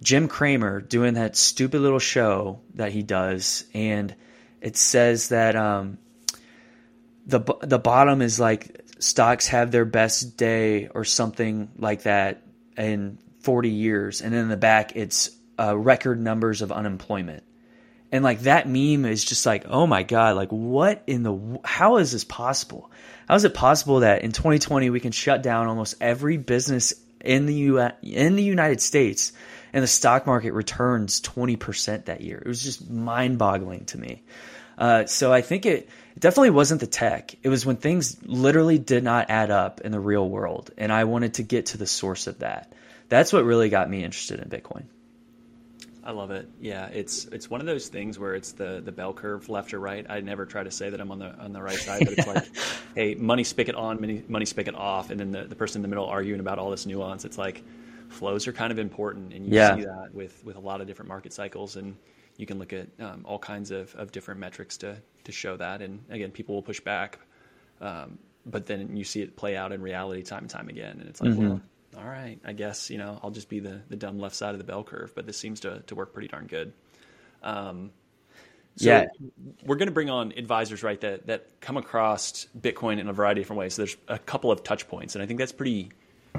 Jim 0.02 0.28
Cramer 0.28 0.82
doing 0.82 1.14
that 1.14 1.38
stupid 1.38 1.80
little 1.80 2.00
show 2.00 2.60
that 2.76 2.92
he 2.92 3.02
does, 3.02 3.64
and 3.74 4.14
it 4.64 4.78
says 4.78 5.30
that 5.30 5.56
um, 5.58 5.98
the 7.28 7.42
the 7.62 7.78
bottom 7.78 8.22
is 8.22 8.40
like 8.40 8.82
stocks 8.98 9.48
have 9.48 9.72
their 9.72 9.86
best 9.86 10.38
day 10.38 10.88
or 10.88 11.04
something 11.04 11.70
like 11.78 12.04
that 12.04 12.44
in 12.78 13.20
40 13.42 13.70
years, 13.70 14.22
and 14.22 14.34
then 14.34 14.44
in 14.44 14.50
the 14.50 14.58
back 14.58 14.96
it's 14.96 15.30
uh, 15.60 15.78
record 15.78 16.20
numbers 16.20 16.62
of 16.62 16.72
unemployment. 16.72 17.44
And 18.12 18.24
like 18.24 18.42
that 18.42 18.68
meme 18.68 19.06
is 19.06 19.26
just 19.26 19.46
like, 19.46 19.66
oh 19.68 19.86
my 19.86 20.04
god, 20.04 20.38
like 20.38 20.50
what 20.50 21.04
in 21.08 21.24
the 21.24 21.60
how 21.66 21.98
is 21.98 22.14
this 22.14 22.24
possible? 22.24 22.90
How 23.28 23.36
is 23.36 23.44
it 23.44 23.54
possible 23.54 24.00
that 24.00 24.22
in 24.22 24.32
2020 24.32 24.90
we 24.90 25.02
can 25.02 25.12
shut 25.12 25.44
down 25.44 25.68
almost 25.68 25.96
every 26.00 26.38
business 26.38 26.94
in 27.20 27.48
the 27.48 27.56
U 27.56 27.80
in 28.02 28.38
the 28.38 28.44
United 28.44 28.80
States 28.80 29.34
and 29.74 29.84
the 29.84 29.88
stock 29.88 30.26
market 30.26 30.54
returns 30.54 31.20
20% 31.22 32.06
that 32.06 32.22
year? 32.22 32.38
It 32.38 32.48
was 32.48 32.64
just 32.64 32.90
mind-boggling 32.90 33.86
to 33.86 33.98
me. 33.98 34.24
Uh, 34.78 35.06
so 35.06 35.32
I 35.34 35.42
think 35.42 35.66
it 35.66 35.90
it 36.16 36.20
definitely 36.20 36.52
wasn't 36.52 36.80
the 36.82 36.88
tech. 36.88 37.36
It 37.42 37.50
was 37.50 37.66
when 37.66 37.78
things 37.78 38.18
literally 38.24 38.78
did 38.78 39.04
not 39.04 39.30
add 39.30 39.50
up 39.50 39.82
in 39.82 39.92
the 39.92 40.00
real 40.00 40.28
world. 40.28 40.72
And 40.78 40.92
I 40.92 41.06
wanted 41.06 41.36
to 41.36 41.44
get 41.44 41.68
to 41.68 41.78
the 41.78 41.88
source 41.88 42.28
of 42.28 42.40
that. 42.40 42.72
That's 43.10 43.34
what 43.34 43.46
really 43.46 43.70
got 43.70 43.90
me 43.90 44.04
interested 44.04 44.40
in 44.40 44.50
Bitcoin. 44.50 44.86
I 46.06 46.12
love 46.12 46.32
it. 46.32 46.50
Yeah, 46.60 46.88
it's 46.88 47.26
it's 47.26 47.50
one 47.50 47.62
of 47.62 47.66
those 47.66 47.88
things 47.88 48.20
where 48.20 48.36
it's 48.36 48.52
the 48.52 48.82
the 48.84 48.92
bell 48.92 49.14
curve 49.14 49.48
left 49.48 49.74
or 49.74 49.80
right. 49.80 50.06
I 50.10 50.20
never 50.20 50.46
try 50.46 50.62
to 50.64 50.72
say 50.72 50.90
that 50.90 51.00
I'm 51.00 51.12
on 51.12 51.20
the 51.20 51.34
on 51.40 51.54
the 51.54 51.62
right 51.62 51.78
side, 51.78 52.02
but 52.04 52.18
it's 52.18 52.28
like, 52.28 52.46
hey, 52.96 53.16
money 53.16 53.46
spigot 53.46 53.76
on, 53.76 54.02
money 54.02 54.22
money 54.28 54.46
spigot 54.46 54.76
off, 54.76 55.12
and 55.12 55.20
then 55.20 55.32
the, 55.32 55.46
the 55.46 55.56
person 55.56 55.80
in 55.80 55.82
the 55.84 55.88
middle 55.88 56.06
arguing 56.06 56.42
about 56.42 56.60
all 56.60 56.72
this 56.72 56.86
nuance. 56.86 57.24
It's 57.24 57.38
like 57.38 57.64
flows 58.14 58.48
are 58.48 58.54
kind 58.54 58.72
of 58.72 58.80
important, 58.80 59.34
and 59.34 59.46
you 59.46 59.54
yeah. 59.54 59.76
see 59.76 59.84
that 59.84 60.10
with 60.14 60.44
with 60.44 60.56
a 60.56 60.60
lot 60.60 60.82
of 60.82 60.88
different 60.88 61.10
market 61.10 61.34
cycles, 61.34 61.76
and 61.76 61.96
you 62.38 62.46
can 62.46 62.60
look 62.60 62.74
at 62.74 62.88
um, 63.00 63.26
all 63.26 63.40
kinds 63.40 63.72
of, 63.72 63.94
of 63.96 64.12
different 64.12 64.40
metrics 64.40 64.78
to 64.78 64.98
to 65.26 65.32
show 65.32 65.58
that. 65.58 65.82
And 65.82 66.04
again, 66.10 66.32
people 66.32 66.56
will 66.56 66.64
push 66.64 66.80
back, 66.80 67.20
um, 67.82 68.20
but 68.46 68.66
then 68.66 68.96
you 68.96 69.04
see 69.04 69.22
it 69.22 69.36
play 69.36 69.56
out 69.56 69.72
in 69.72 69.82
reality 69.82 70.24
time 70.24 70.44
and 70.44 70.50
time 70.50 70.70
again, 70.70 71.00
and 71.00 71.10
it's 71.10 71.22
like, 71.22 71.32
mm-hmm. 71.32 71.50
well 71.50 71.62
all 71.98 72.06
right, 72.06 72.40
I 72.44 72.54
guess 72.54 72.90
you 72.90 72.98
know 72.98 73.20
I'll 73.24 73.32
just 73.32 73.50
be 73.50 73.60
the 73.60 73.82
the 73.90 73.96
dumb 73.96 74.20
left 74.20 74.36
side 74.36 74.54
of 74.54 74.58
the 74.58 74.64
bell 74.64 74.84
curve, 74.84 75.14
but 75.16 75.26
this 75.26 75.38
seems 75.38 75.62
to 75.62 75.82
to 75.88 75.96
work 75.96 76.14
pretty 76.14 76.28
darn 76.28 76.48
good. 76.48 76.74
Um, 77.42 77.92
so 78.76 78.90
yeah, 78.90 79.06
we're 79.66 79.76
going 79.76 79.88
to 79.88 79.94
bring 79.94 80.10
on 80.10 80.34
advisors, 80.36 80.82
right? 80.82 81.00
That 81.02 81.28
that 81.28 81.62
come 81.62 81.78
across 81.78 82.48
Bitcoin 82.60 83.00
in 83.00 83.08
a 83.08 83.14
variety 83.14 83.42
of 83.42 83.46
different 83.46 83.60
ways. 83.60 83.76
So 83.76 83.84
there's 83.84 83.98
a 84.08 84.18
couple 84.18 84.52
of 84.52 84.64
touch 84.64 84.88
points, 84.88 85.16
and 85.16 85.24
I 85.24 85.28
think 85.28 85.40
that's 85.40 85.52
pretty 85.52 85.92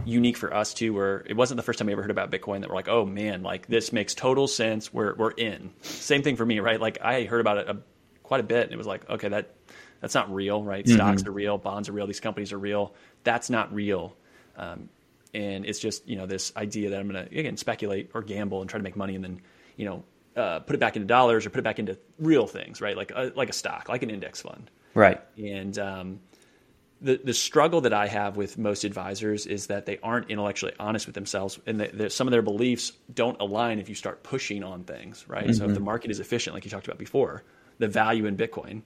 unique 0.05 0.37
for 0.37 0.53
us 0.53 0.75
too. 0.75 0.93
Where 0.93 1.25
it 1.27 1.37
wasn't 1.37 1.57
the 1.57 1.63
first 1.63 1.79
time 1.79 1.87
we 1.87 1.93
ever 1.93 2.03
heard 2.03 2.11
about 2.11 2.31
Bitcoin 2.31 2.61
that 2.61 2.69
we're 2.69 2.77
like, 2.77 2.89
oh 2.89 3.05
man, 3.05 3.43
like 3.43 3.67
this 3.67 3.93
makes 3.93 4.15
total 4.15 4.49
sense. 4.49 4.93
We're 4.93 5.15
we're 5.15 5.31
in. 5.33 5.73
Same 5.83 6.23
thing 6.23 6.37
for 6.37 6.47
me, 6.47 6.61
right? 6.61 6.81
Like 6.81 6.99
I 7.03 7.25
heard 7.25 7.41
about 7.41 7.59
it 7.59 7.69
a, 7.69 7.79
quite 8.23 8.41
a 8.41 8.45
bit, 8.45 8.65
and 8.65 8.73
it 8.73 8.79
was 8.79 8.87
like, 8.87 9.09
okay, 9.09 9.29
that 9.29 9.55
that's 10.01 10.15
not 10.15 10.33
real, 10.33 10.63
right? 10.63 10.85
Mm-hmm. 10.85 10.95
Stocks 10.95 11.25
are 11.27 11.31
real, 11.33 11.59
bonds 11.59 11.89
are 11.89 11.93
real, 11.93 12.07
these 12.07 12.21
companies 12.21 12.53
are 12.53 12.59
real. 12.59 12.95
That's 13.23 13.51
not 13.51 13.75
real. 13.75 14.17
Um, 14.57 14.89
and 15.33 15.67
it's 15.67 15.79
just 15.79 16.07
you 16.09 16.17
know 16.17 16.27
this 16.27 16.53
idea 16.57 16.91
that 16.91 17.01
I'm 17.01 17.09
going 17.09 17.27
to 17.27 17.39
again 17.39 17.57
speculate 17.57 18.11
or 18.15 18.23
gamble 18.23 18.61
and 18.61 18.71
try 18.71 18.79
to 18.79 18.85
make 18.85 18.97
money, 18.97 19.15
and 19.15 19.25
then 19.25 19.41
you 19.77 19.85
know 19.85 20.05
uh, 20.37 20.61
put 20.61 20.75
it 20.75 20.79
back 20.79 20.97
into 20.97 21.07
dollars 21.07 21.47
or 21.47 21.51
put 21.51 21.59
it 21.59 21.65
back 21.65 21.79
into 21.79 21.99
real 22.19 22.47
things, 22.47 22.81
right? 22.81 22.97
Like 22.97 23.13
a, 23.13 23.33
like 23.35 23.51
a 23.51 23.53
stock, 23.53 23.89
like 23.89 24.03
an 24.03 24.11
index 24.11 24.43
fund, 24.43 24.71
right? 24.95 25.21
And 25.37 25.79
um, 25.79 26.21
the 27.01 27.21
the 27.23 27.35
struggle 27.35 27.83
that 27.83 27.93
I 27.93 28.07
have 28.07 28.37
with 28.37 28.57
most 28.57 28.85
advisors 28.85 29.47
is 29.47 29.67
that 29.67 29.87
they 29.87 29.99
aren't 30.03 30.31
intellectually 30.31 30.73
honest 30.79 31.07
with 31.07 31.15
themselves, 31.15 31.59
and 31.67 31.81
that 31.81 32.13
some 32.13 32.27
of 32.27 32.33
their 32.33 32.43
beliefs 32.43 32.93
don't 33.13 33.41
align 33.41 33.79
if 33.79 33.89
you 33.89 33.95
start 33.95 34.23
pushing 34.23 34.63
on 34.63 34.85
things, 34.85 35.25
right? 35.29 35.45
Mm-hmm. 35.45 35.53
So 35.53 35.65
if 35.65 35.71
the 35.71 35.77
mm-hmm. 35.77 35.85
market 35.85 36.11
is 36.11 36.21
efficient, 36.21 36.55
like 36.55 36.65
you 36.65 36.71
talked 36.71 36.87
about 36.87 36.99
before, 36.99 37.43
the 37.79 37.89
value 37.89 38.27
in 38.27 38.37
Bitcoin 38.37 38.83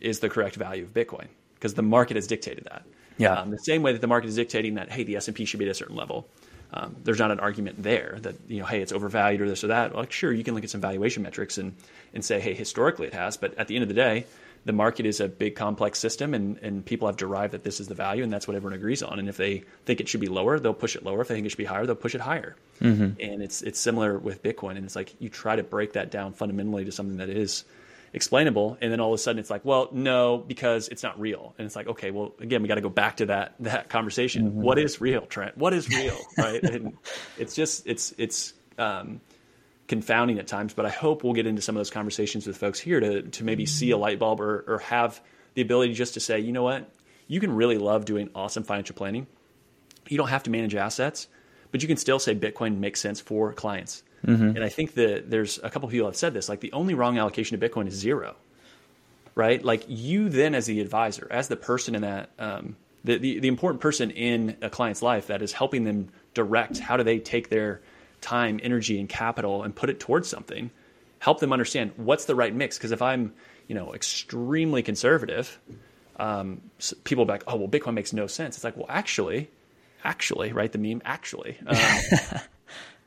is 0.00 0.20
the 0.20 0.28
correct 0.28 0.56
value 0.56 0.84
of 0.84 0.94
Bitcoin 0.94 1.26
because 1.54 1.74
the 1.74 1.82
market 1.82 2.16
has 2.16 2.26
dictated 2.26 2.64
that. 2.64 2.84
Yeah. 3.18 3.32
Um, 3.32 3.50
the 3.50 3.58
same 3.58 3.82
way 3.82 3.92
that 3.92 4.00
the 4.00 4.06
market 4.06 4.28
is 4.28 4.36
dictating 4.36 4.74
that, 4.74 4.90
hey, 4.90 5.02
the 5.02 5.16
S 5.16 5.26
and 5.26 5.36
P 5.36 5.44
should 5.44 5.58
be 5.58 5.66
at 5.66 5.72
a 5.72 5.74
certain 5.74 5.96
level. 5.96 6.28
Um, 6.72 6.96
there's 7.02 7.18
not 7.18 7.30
an 7.30 7.40
argument 7.40 7.82
there 7.82 8.18
that 8.22 8.36
you 8.46 8.60
know, 8.60 8.66
hey, 8.66 8.80
it's 8.80 8.92
overvalued 8.92 9.40
or 9.40 9.48
this 9.48 9.64
or 9.64 9.68
that. 9.68 9.94
Like, 9.94 10.12
sure, 10.12 10.32
you 10.32 10.44
can 10.44 10.54
look 10.54 10.64
at 10.64 10.70
some 10.70 10.80
valuation 10.80 11.22
metrics 11.22 11.58
and 11.58 11.74
and 12.14 12.24
say, 12.24 12.40
hey, 12.40 12.54
historically 12.54 13.06
it 13.06 13.14
has, 13.14 13.36
but 13.36 13.56
at 13.58 13.68
the 13.68 13.74
end 13.74 13.82
of 13.82 13.88
the 13.88 13.94
day, 13.94 14.26
the 14.68 14.72
market 14.74 15.06
is 15.06 15.18
a 15.18 15.28
big 15.28 15.56
complex 15.56 15.98
system, 15.98 16.34
and 16.34 16.58
and 16.58 16.84
people 16.84 17.08
have 17.08 17.16
derived 17.16 17.54
that 17.54 17.64
this 17.64 17.80
is 17.80 17.88
the 17.88 17.94
value, 17.94 18.22
and 18.22 18.30
that's 18.30 18.46
what 18.46 18.54
everyone 18.54 18.74
agrees 18.74 19.02
on. 19.02 19.18
And 19.18 19.26
if 19.26 19.38
they 19.38 19.64
think 19.86 19.98
it 19.98 20.10
should 20.10 20.20
be 20.20 20.26
lower, 20.26 20.60
they'll 20.60 20.74
push 20.74 20.94
it 20.94 21.02
lower. 21.02 21.22
If 21.22 21.28
they 21.28 21.36
think 21.36 21.46
it 21.46 21.48
should 21.48 21.56
be 21.56 21.64
higher, 21.64 21.86
they'll 21.86 21.96
push 21.96 22.14
it 22.14 22.20
higher. 22.20 22.54
Mm-hmm. 22.82 23.18
And 23.18 23.42
it's 23.42 23.62
it's 23.62 23.80
similar 23.80 24.18
with 24.18 24.42
Bitcoin, 24.42 24.76
and 24.76 24.84
it's 24.84 24.94
like 24.94 25.14
you 25.20 25.30
try 25.30 25.56
to 25.56 25.62
break 25.62 25.94
that 25.94 26.10
down 26.10 26.34
fundamentally 26.34 26.84
to 26.84 26.92
something 26.92 27.16
that 27.16 27.30
is 27.30 27.64
explainable 28.12 28.78
and 28.80 28.90
then 28.90 29.00
all 29.00 29.12
of 29.12 29.14
a 29.14 29.18
sudden 29.18 29.38
it's 29.38 29.50
like 29.50 29.62
well 29.66 29.90
no 29.92 30.38
because 30.38 30.88
it's 30.88 31.02
not 31.02 31.20
real 31.20 31.54
and 31.58 31.66
it's 31.66 31.76
like 31.76 31.86
okay 31.86 32.10
well 32.10 32.32
again 32.40 32.62
we 32.62 32.66
got 32.66 32.76
to 32.76 32.80
go 32.80 32.88
back 32.88 33.18
to 33.18 33.26
that 33.26 33.54
that 33.60 33.90
conversation 33.90 34.48
mm-hmm. 34.48 34.62
what 34.62 34.78
is 34.78 34.98
real 34.98 35.26
trent 35.26 35.58
what 35.58 35.74
is 35.74 35.90
real 35.90 36.16
right 36.38 36.62
and 36.72 36.96
it's 37.36 37.54
just 37.54 37.86
it's 37.86 38.14
it's 38.16 38.54
um, 38.78 39.20
confounding 39.88 40.38
at 40.38 40.46
times 40.46 40.74
but 40.74 40.86
i 40.86 40.90
hope 40.90 41.24
we'll 41.24 41.32
get 41.32 41.46
into 41.46 41.60
some 41.60 41.74
of 41.74 41.80
those 41.80 41.90
conversations 41.90 42.46
with 42.46 42.56
folks 42.56 42.78
here 42.78 43.00
to 43.00 43.22
to 43.22 43.42
maybe 43.42 43.66
see 43.66 43.90
a 43.90 43.96
light 43.96 44.18
bulb 44.18 44.40
or, 44.40 44.64
or 44.68 44.78
have 44.78 45.20
the 45.54 45.62
ability 45.62 45.92
just 45.94 46.14
to 46.14 46.20
say 46.20 46.38
you 46.38 46.52
know 46.52 46.62
what 46.62 46.88
you 47.26 47.40
can 47.40 47.52
really 47.52 47.78
love 47.78 48.04
doing 48.04 48.30
awesome 48.34 48.62
financial 48.62 48.94
planning 48.94 49.26
you 50.08 50.16
don't 50.16 50.28
have 50.28 50.42
to 50.42 50.50
manage 50.50 50.74
assets 50.74 51.26
but 51.72 51.82
you 51.82 51.88
can 51.88 51.96
still 51.96 52.18
say 52.18 52.34
bitcoin 52.34 52.78
makes 52.78 53.00
sense 53.00 53.20
for 53.20 53.52
clients 53.52 54.02
Mm-hmm. 54.26 54.56
And 54.56 54.64
I 54.64 54.68
think 54.68 54.94
that 54.94 55.30
there's 55.30 55.58
a 55.62 55.70
couple 55.70 55.88
people 55.88 56.06
have 56.06 56.16
said 56.16 56.34
this, 56.34 56.48
like 56.48 56.60
the 56.60 56.72
only 56.72 56.94
wrong 56.94 57.18
allocation 57.18 57.58
to 57.58 57.68
Bitcoin 57.68 57.86
is 57.86 57.94
zero, 57.94 58.36
right? 59.34 59.62
Like 59.62 59.84
you 59.86 60.28
then 60.28 60.54
as 60.54 60.66
the 60.66 60.80
advisor, 60.80 61.28
as 61.30 61.48
the 61.48 61.56
person 61.56 61.94
in 61.94 62.02
that, 62.02 62.30
um, 62.38 62.76
the, 63.04 63.18
the, 63.18 63.38
the 63.40 63.48
important 63.48 63.80
person 63.80 64.10
in 64.10 64.56
a 64.60 64.68
client's 64.68 65.02
life 65.02 65.28
that 65.28 65.40
is 65.40 65.52
helping 65.52 65.84
them 65.84 66.08
direct 66.34 66.78
how 66.78 66.96
do 66.96 67.04
they 67.04 67.18
take 67.18 67.48
their 67.48 67.80
time, 68.20 68.60
energy, 68.62 68.98
and 68.98 69.08
capital 69.08 69.62
and 69.62 69.74
put 69.74 69.90
it 69.90 70.00
towards 70.00 70.28
something, 70.28 70.70
help 71.18 71.40
them 71.40 71.52
understand 71.52 71.92
what's 71.96 72.24
the 72.26 72.34
right 72.34 72.54
mix. 72.54 72.78
Because 72.78 72.92
if 72.92 73.02
I'm, 73.02 73.32
you 73.66 73.74
know, 73.74 73.94
extremely 73.94 74.82
conservative, 74.82 75.58
um, 76.18 76.60
people 77.04 77.24
be 77.24 77.32
like, 77.32 77.44
oh, 77.46 77.56
well, 77.56 77.68
Bitcoin 77.68 77.94
makes 77.94 78.12
no 78.12 78.26
sense. 78.26 78.56
It's 78.56 78.64
like, 78.64 78.76
well, 78.76 78.86
actually, 78.88 79.50
actually, 80.04 80.52
right? 80.52 80.70
The 80.70 80.78
meme, 80.78 81.02
actually. 81.04 81.58
Um, 81.66 81.78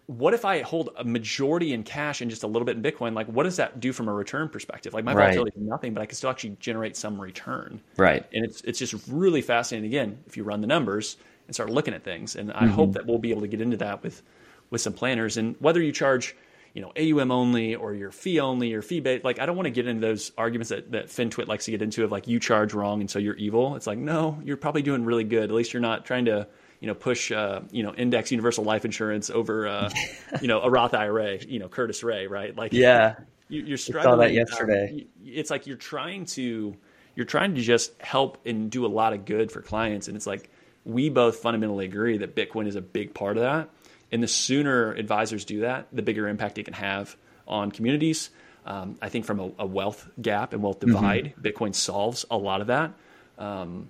what 0.07 0.33
if 0.33 0.45
I 0.45 0.61
hold 0.61 0.89
a 0.97 1.03
majority 1.03 1.73
in 1.73 1.83
cash 1.83 2.21
and 2.21 2.29
just 2.29 2.43
a 2.43 2.47
little 2.47 2.65
bit 2.65 2.75
in 2.75 2.83
Bitcoin? 2.83 3.13
Like, 3.13 3.27
what 3.27 3.43
does 3.43 3.57
that 3.57 3.79
do 3.79 3.93
from 3.93 4.07
a 4.07 4.13
return 4.13 4.49
perspective? 4.49 4.93
Like, 4.93 5.05
my 5.05 5.13
right. 5.13 5.25
volatility 5.25 5.57
is 5.57 5.61
nothing, 5.61 5.93
but 5.93 6.01
I 6.01 6.05
can 6.05 6.15
still 6.15 6.29
actually 6.29 6.57
generate 6.59 6.95
some 6.97 7.19
return. 7.19 7.81
Right. 7.97 8.25
And 8.33 8.45
it's 8.45 8.61
it's 8.61 8.79
just 8.79 8.93
really 9.07 9.41
fascinating. 9.41 9.89
Again, 9.89 10.19
if 10.27 10.37
you 10.37 10.43
run 10.43 10.61
the 10.61 10.67
numbers 10.67 11.17
and 11.47 11.55
start 11.55 11.69
looking 11.69 11.93
at 11.93 12.03
things, 12.03 12.35
and 12.35 12.51
I 12.51 12.61
mm-hmm. 12.61 12.69
hope 12.69 12.93
that 12.93 13.05
we'll 13.05 13.19
be 13.19 13.31
able 13.31 13.41
to 13.41 13.47
get 13.47 13.61
into 13.61 13.77
that 13.77 14.03
with 14.03 14.21
with 14.71 14.81
some 14.81 14.93
planners. 14.93 15.37
And 15.37 15.55
whether 15.59 15.79
you 15.79 15.91
charge, 15.91 16.35
you 16.73 16.81
know, 16.81 16.91
AUM 16.97 17.29
only 17.29 17.75
or 17.75 17.93
your 17.93 18.11
fee 18.11 18.39
only 18.39 18.73
or 18.73 18.81
fee 18.81 19.01
based, 19.01 19.23
like 19.23 19.39
I 19.39 19.45
don't 19.45 19.55
want 19.55 19.67
to 19.67 19.71
get 19.71 19.85
into 19.85 20.01
those 20.01 20.31
arguments 20.35 20.69
that 20.69 20.91
that 20.93 21.07
FinTwit 21.07 21.47
likes 21.47 21.65
to 21.65 21.71
get 21.71 21.83
into 21.83 22.03
of 22.03 22.11
like 22.11 22.27
you 22.27 22.39
charge 22.39 22.73
wrong 22.73 23.01
and 23.01 23.11
so 23.11 23.19
you're 23.19 23.35
evil. 23.35 23.75
It's 23.75 23.85
like 23.85 23.99
no, 23.99 24.41
you're 24.43 24.57
probably 24.57 24.81
doing 24.81 25.05
really 25.05 25.25
good. 25.25 25.43
At 25.43 25.51
least 25.51 25.73
you're 25.73 25.81
not 25.81 26.05
trying 26.05 26.25
to 26.25 26.47
you 26.81 26.87
know, 26.87 26.95
push, 26.95 27.31
uh, 27.31 27.61
you 27.71 27.83
know, 27.83 27.93
index 27.93 28.31
universal 28.31 28.63
life 28.63 28.85
insurance 28.85 29.29
over, 29.29 29.67
uh, 29.67 29.89
you 30.41 30.47
know, 30.47 30.61
a 30.61 30.69
Roth 30.69 30.95
IRA, 30.95 31.37
you 31.37 31.59
know, 31.59 31.69
Curtis 31.69 32.03
Ray, 32.03 32.25
right? 32.25 32.57
Like, 32.57 32.73
yeah, 32.73 33.17
you, 33.47 33.75
are 33.75 33.77
struggling. 33.77 34.07
I 34.07 34.11
saw 34.11 34.15
that 34.17 34.33
yesterday. 34.33 35.07
it's 35.23 35.51
like 35.51 35.67
you're 35.67 35.77
trying 35.77 36.25
to, 36.25 36.75
you're 37.15 37.27
trying 37.27 37.53
to 37.53 37.61
just 37.61 37.93
help 38.01 38.39
and 38.47 38.71
do 38.71 38.85
a 38.85 38.87
lot 38.87 39.13
of 39.13 39.25
good 39.25 39.51
for 39.51 39.61
clients. 39.61 40.07
And 40.07 40.17
it's 40.17 40.25
like, 40.25 40.49
we 40.83 41.09
both 41.09 41.37
fundamentally 41.37 41.85
agree 41.85 42.17
that 42.17 42.35
Bitcoin 42.35 42.67
is 42.67 42.75
a 42.75 42.81
big 42.81 43.13
part 43.13 43.37
of 43.37 43.43
that. 43.43 43.69
And 44.11 44.21
the 44.21 44.27
sooner 44.27 44.93
advisors 44.93 45.45
do 45.45 45.61
that, 45.61 45.87
the 45.91 46.01
bigger 46.01 46.27
impact 46.27 46.57
it 46.57 46.63
can 46.63 46.73
have 46.73 47.15
on 47.47 47.71
communities. 47.71 48.29
Um, 48.65 48.97
I 49.01 49.09
think 49.09 49.25
from 49.25 49.39
a, 49.39 49.51
a, 49.59 49.65
wealth 49.65 50.07
gap 50.21 50.53
and 50.53 50.61
wealth 50.61 50.79
mm-hmm. 50.79 50.93
divide, 50.93 51.25
mm-hmm. 51.25 51.41
Bitcoin 51.41 51.73
solves 51.73 52.25
a 52.29 52.37
lot 52.37 52.61
of 52.61 52.67
that. 52.67 52.93
Um, 53.39 53.89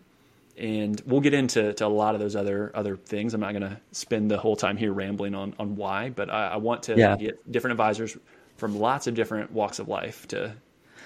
and 0.58 1.02
we'll 1.06 1.22
get 1.22 1.34
into 1.34 1.74
to 1.74 1.86
a 1.86 1.88
lot 1.88 2.14
of 2.14 2.22
those 2.22 2.36
other 2.36 2.72
other 2.76 2.96
things. 2.96 3.34
I'm 3.34 3.42
not 3.42 3.52
going 3.52 3.64
to 3.64 3.80
spend 3.92 4.30
the 4.30 4.38
whole 4.38 4.56
time 4.56 4.78
here 4.78 4.94
rambling 4.94 5.34
on 5.34 5.56
on 5.58 5.76
why, 5.76 6.10
but 6.10 6.30
I, 6.30 6.50
I 6.50 6.56
want 6.58 6.84
to 6.84 6.96
yeah. 6.96 7.16
get 7.16 7.52
different 7.52 7.74
advisors 7.74 8.16
from 8.58 8.78
lots 8.78 9.08
of 9.08 9.16
different 9.16 9.52
walks 9.52 9.80
of 9.80 9.88
life 9.88 10.28
to 10.30 10.54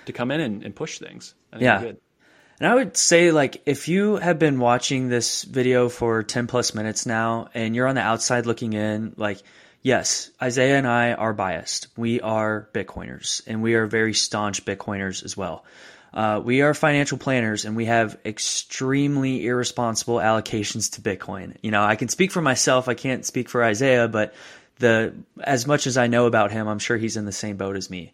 to 0.06 0.14
come 0.14 0.32
in 0.32 0.42
and, 0.42 0.64
and 0.64 0.76
push 0.76 1.00
things. 1.00 1.34
yeah. 1.58 1.94
And 2.60 2.70
I 2.70 2.76
would 2.76 2.96
say, 2.96 3.32
like, 3.32 3.62
if 3.66 3.88
you 3.88 4.16
have 4.16 4.40
been 4.40 4.60
watching 4.60 5.10
this 5.10 5.44
video 5.44 5.90
for 5.90 6.24
10 6.24 6.48
plus 6.48 6.74
minutes 6.74 7.06
now 7.06 7.50
and 7.54 7.76
you're 7.76 7.88
on 7.88 7.96
the 7.96 8.02
outside 8.02 8.46
looking 8.46 8.74
in, 8.74 9.14
like, 9.18 9.40
yes, 9.82 10.32
Isaiah 10.42 10.78
and 10.78 10.88
I 10.88 11.14
are 11.14 11.34
biased. 11.34 11.88
We 11.98 12.22
are 12.22 12.70
Bitcoiners 12.74 13.42
and 13.46 13.62
we 13.62 13.74
are 13.74 13.86
very 13.86 14.14
staunch 14.14 14.64
Bitcoiners 14.64 15.24
as 15.26 15.36
well. 15.36 15.66
Uh, 16.14 16.42
we 16.42 16.62
are 16.62 16.74
financial 16.74 17.18
planners 17.18 17.66
and 17.66 17.76
we 17.76 17.86
have 17.86 18.18
extremely 18.26 19.46
irresponsible 19.46 20.16
allocations 20.16 20.94
to 20.94 21.02
Bitcoin. 21.02 21.58
You 21.62 21.72
know, 21.72 21.84
I 21.84 21.98
can 21.98 22.08
speak 22.08 22.32
for 22.32 22.42
myself. 22.42 22.88
I 22.88 22.94
can't 22.94 23.26
speak 23.26 23.50
for 23.50 23.62
Isaiah, 23.62 24.08
but 24.08 24.34
the 24.80 25.14
as 25.42 25.68
much 25.68 25.88
as 25.88 25.98
I 25.98 26.08
know 26.08 26.26
about 26.26 26.52
him, 26.52 26.70
I'm 26.70 26.80
sure 26.80 26.96
he's 26.96 27.18
in 27.18 27.26
the 27.26 27.34
same 27.34 27.58
boat 27.58 27.76
as 27.76 27.90
me. 27.90 28.14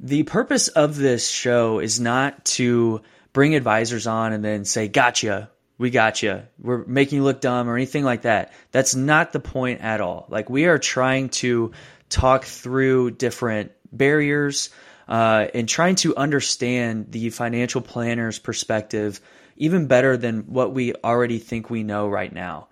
The 0.00 0.24
purpose 0.24 0.66
of 0.66 0.96
this 0.96 1.28
show 1.28 1.78
is 1.78 2.00
not 2.00 2.44
to 2.46 3.02
bring 3.32 3.54
advisors 3.54 4.06
on 4.06 4.32
and 4.32 4.44
then 4.44 4.64
say, 4.64 4.88
"Gotcha, 4.88 5.50
we 5.78 5.90
gotcha. 5.90 6.48
We're 6.58 6.84
making 6.84 7.18
you 7.18 7.24
look 7.24 7.40
dumb 7.40 7.68
or 7.68 7.76
anything 7.76 8.04
like 8.04 8.22
that." 8.22 8.52
That's 8.70 8.94
not 8.94 9.32
the 9.32 9.40
point 9.40 9.80
at 9.80 10.00
all. 10.00 10.26
Like 10.28 10.50
we 10.50 10.66
are 10.66 10.78
trying 10.78 11.30
to 11.30 11.72
talk 12.08 12.44
through 12.44 13.12
different 13.12 13.72
barriers 13.90 14.70
uh, 15.08 15.46
and 15.54 15.68
trying 15.68 15.96
to 15.96 16.16
understand 16.16 17.10
the 17.10 17.30
financial 17.30 17.80
planner's 17.80 18.38
perspective 18.38 19.20
even 19.56 19.86
better 19.86 20.16
than 20.16 20.40
what 20.42 20.72
we 20.72 20.94
already 21.04 21.38
think 21.38 21.70
we 21.70 21.82
know 21.82 22.08
right 22.08 22.32
now. 22.32 22.68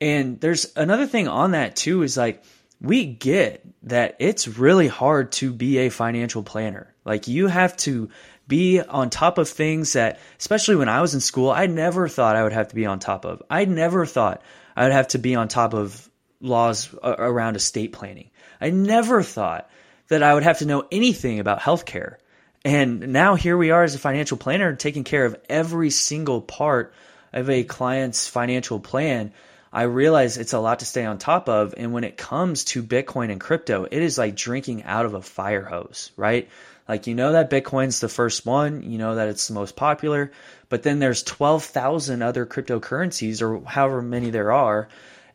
And 0.00 0.40
there's 0.40 0.72
another 0.76 1.06
thing 1.06 1.28
on 1.28 1.52
that 1.52 1.76
too 1.76 2.02
is 2.02 2.16
like 2.16 2.44
we 2.80 3.04
get 3.04 3.64
that 3.84 4.16
it's 4.18 4.46
really 4.46 4.88
hard 4.88 5.32
to 5.32 5.52
be 5.52 5.78
a 5.78 5.88
financial 5.88 6.42
planner. 6.42 6.94
Like 7.04 7.26
you 7.26 7.48
have 7.48 7.76
to 7.78 8.10
be 8.48 8.80
on 8.80 9.10
top 9.10 9.38
of 9.38 9.48
things 9.48 9.92
that, 9.92 10.18
especially 10.38 10.76
when 10.76 10.88
I 10.88 11.02
was 11.02 11.14
in 11.14 11.20
school, 11.20 11.50
I 11.50 11.66
never 11.66 12.08
thought 12.08 12.34
I 12.34 12.42
would 12.42 12.52
have 12.52 12.68
to 12.68 12.74
be 12.74 12.86
on 12.86 12.98
top 12.98 13.24
of. 13.24 13.42
I 13.48 13.66
never 13.66 14.06
thought 14.06 14.42
I 14.74 14.84
would 14.84 14.92
have 14.92 15.08
to 15.08 15.18
be 15.18 15.34
on 15.34 15.48
top 15.48 15.74
of 15.74 16.08
laws 16.40 16.92
around 17.02 17.56
estate 17.56 17.92
planning. 17.92 18.30
I 18.60 18.70
never 18.70 19.22
thought 19.22 19.70
that 20.08 20.22
I 20.22 20.34
would 20.34 20.42
have 20.42 20.58
to 20.58 20.66
know 20.66 20.86
anything 20.90 21.38
about 21.38 21.60
healthcare. 21.60 22.16
And 22.64 23.12
now 23.12 23.34
here 23.34 23.56
we 23.56 23.70
are 23.70 23.84
as 23.84 23.94
a 23.94 23.98
financial 23.98 24.36
planner 24.36 24.74
taking 24.74 25.04
care 25.04 25.26
of 25.26 25.36
every 25.48 25.90
single 25.90 26.40
part 26.40 26.94
of 27.32 27.50
a 27.50 27.64
client's 27.64 28.26
financial 28.26 28.80
plan. 28.80 29.32
I 29.72 29.82
realize 29.82 30.38
it's 30.38 30.54
a 30.54 30.58
lot 30.58 30.78
to 30.78 30.86
stay 30.86 31.04
on 31.04 31.18
top 31.18 31.48
of. 31.48 31.74
And 31.76 31.92
when 31.92 32.04
it 32.04 32.16
comes 32.16 32.64
to 32.66 32.82
Bitcoin 32.82 33.30
and 33.30 33.40
crypto, 33.40 33.84
it 33.84 34.02
is 34.02 34.16
like 34.16 34.34
drinking 34.34 34.84
out 34.84 35.04
of 35.04 35.14
a 35.14 35.22
fire 35.22 35.64
hose, 35.64 36.10
right? 36.16 36.48
Like, 36.88 37.06
you 37.06 37.14
know 37.14 37.32
that 37.32 37.50
Bitcoin's 37.50 38.00
the 38.00 38.08
first 38.08 38.46
one, 38.46 38.82
you 38.82 38.96
know 38.96 39.16
that 39.16 39.28
it's 39.28 39.48
the 39.48 39.54
most 39.54 39.76
popular, 39.76 40.32
but 40.70 40.82
then 40.82 40.98
there's 40.98 41.22
12,000 41.22 42.22
other 42.22 42.46
cryptocurrencies 42.46 43.42
or 43.42 43.64
however 43.68 44.00
many 44.00 44.30
there 44.30 44.52
are. 44.52 44.88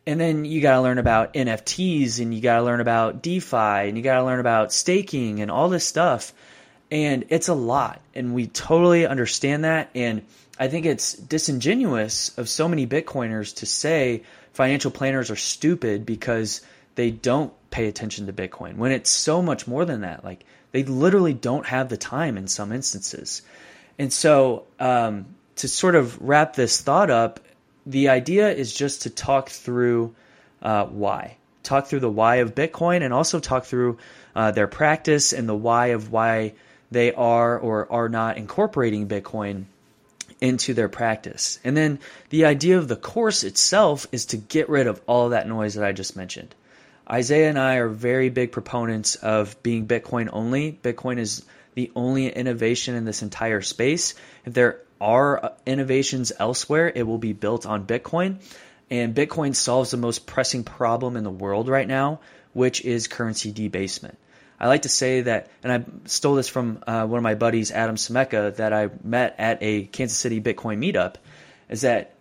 And 0.06 0.20
then 0.20 0.46
you 0.46 0.62
got 0.62 0.76
to 0.76 0.82
learn 0.82 0.98
about 0.98 1.34
NFTs 1.34 2.20
and 2.20 2.34
you 2.34 2.42
got 2.42 2.58
to 2.58 2.64
learn 2.64 2.82
about 2.82 3.22
DeFi 3.22 3.88
and 3.88 3.96
you 3.96 4.04
got 4.04 4.18
to 4.18 4.26
learn 4.26 4.40
about 4.40 4.74
staking 4.74 5.42
and 5.42 5.50
all 5.50 5.70
this 5.70 5.86
stuff. 5.86 6.34
And 6.92 7.26
it's 7.30 7.48
a 7.48 7.54
lot. 7.54 8.02
And 8.14 8.34
we 8.34 8.48
totally 8.48 9.08
understand 9.08 9.64
that. 9.64 9.90
And 9.96 10.24
I 10.60 10.68
think 10.68 10.86
it's 10.86 11.14
disingenuous 11.14 12.38
of 12.38 12.50
so 12.50 12.68
many 12.68 12.86
Bitcoiners 12.86 13.56
to 13.58 13.66
say 13.66 14.24
financial 14.52 14.92
planners 14.92 15.32
are 15.32 15.36
stupid 15.36 16.06
because 16.06 16.62
they 16.96 17.12
don't 17.12 17.54
pay 17.72 17.88
attention 17.88 18.28
to 18.28 18.34
Bitcoin 18.34 18.78
when 18.78 18.92
it's 18.92 19.10
so 19.10 19.42
much 19.42 19.68
more 19.68 19.86
than 19.86 20.02
that. 20.02 20.24
Like 20.24 20.46
they 20.72 20.84
literally 20.84 21.34
don't 21.34 21.66
have 21.66 21.90
the 21.90 21.98
time 21.98 22.38
in 22.38 22.48
some 22.48 22.72
instances. 22.72 23.42
And 23.98 24.12
so, 24.12 24.66
um, 24.80 25.26
to 25.58 25.68
sort 25.68 25.96
of 25.96 26.20
wrap 26.20 26.56
this 26.56 26.82
thought 26.82 27.12
up, 27.12 27.40
the 27.86 28.10
idea 28.10 28.52
is 28.52 28.74
just 28.74 29.04
to 29.04 29.10
talk 29.10 29.50
through 29.50 30.16
uh, 30.62 30.86
why, 30.86 31.38
talk 31.62 31.88
through 31.88 32.00
the 32.00 32.10
why 32.10 32.38
of 32.38 32.56
Bitcoin, 32.56 33.04
and 33.04 33.14
also 33.14 33.40
talk 33.40 33.66
through 33.66 34.00
uh, 34.36 34.52
their 34.52 34.68
practice 34.68 35.32
and 35.32 35.48
the 35.48 35.56
why 35.56 35.88
of 35.88 36.12
why 36.12 36.54
they 36.90 37.14
are 37.14 37.58
or 37.60 37.92
are 37.92 38.10
not 38.10 38.38
incorporating 38.38 39.08
Bitcoin 39.08 39.66
into 40.42 40.74
their 40.74 40.90
practice. 40.90 41.60
And 41.64 41.78
then 41.78 42.00
the 42.30 42.46
idea 42.46 42.78
of 42.78 42.88
the 42.88 42.96
course 42.96 43.44
itself 43.44 44.08
is 44.12 44.26
to 44.28 44.38
get 44.38 44.70
rid 44.70 44.88
of 44.88 45.02
all 45.08 45.30
that 45.30 45.48
noise 45.48 45.76
that 45.76 45.86
I 45.86 45.92
just 45.92 46.16
mentioned. 46.16 46.56
Isaiah 47.10 47.50
and 47.50 47.60
I 47.60 47.76
are 47.76 47.90
very 47.90 48.30
big 48.30 48.52
proponents 48.52 49.16
of 49.16 49.62
being 49.62 49.88
Bitcoin 49.88 50.30
only. 50.32 50.80
Bitcoin 50.82 51.18
is 51.18 51.46
the 51.76 51.92
only 51.96 52.30
innovation 52.30 52.96
in 52.96 53.04
this 53.04 53.22
entire 53.22 53.62
space. 53.62 54.16
If 54.46 54.54
there 54.54 54.80
are 55.02 55.46
uh, 55.46 55.50
innovations 55.66 56.32
elsewhere, 56.40 56.92
it 56.94 57.04
will 57.04 57.18
be 57.18 57.34
built 57.34 57.66
on 57.66 57.86
Bitcoin. 57.86 58.38
And 58.90 59.14
Bitcoin 59.14 59.56
solves 59.56 59.92
the 59.92 59.98
most 59.98 60.26
pressing 60.26 60.64
problem 60.64 61.18
in 61.18 61.24
the 61.24 61.32
world 61.32 61.68
right 61.68 61.88
now, 61.88 62.20
which 62.54 62.86
is 62.86 63.08
currency 63.08 63.52
debasement. 63.52 64.18
I 64.60 64.68
like 64.68 64.84
to 64.84 64.90
say 64.90 65.22
that, 65.22 65.50
and 65.62 65.74
I 65.74 66.08
stole 66.08 66.36
this 66.36 66.48
from 66.48 66.84
uh, 66.88 67.06
one 67.06 67.18
of 67.18 67.24
my 67.24 67.36
buddies, 67.36 67.72
Adam 67.72 67.96
Semeka, 67.96 68.56
that 68.58 68.72
I 68.72 68.90
met 69.04 69.36
at 69.40 69.58
a 69.62 69.84
Kansas 69.84 70.18
City 70.18 70.40
Bitcoin 70.40 70.78
meetup, 70.78 71.16
is 71.70 71.82
that 71.82 72.14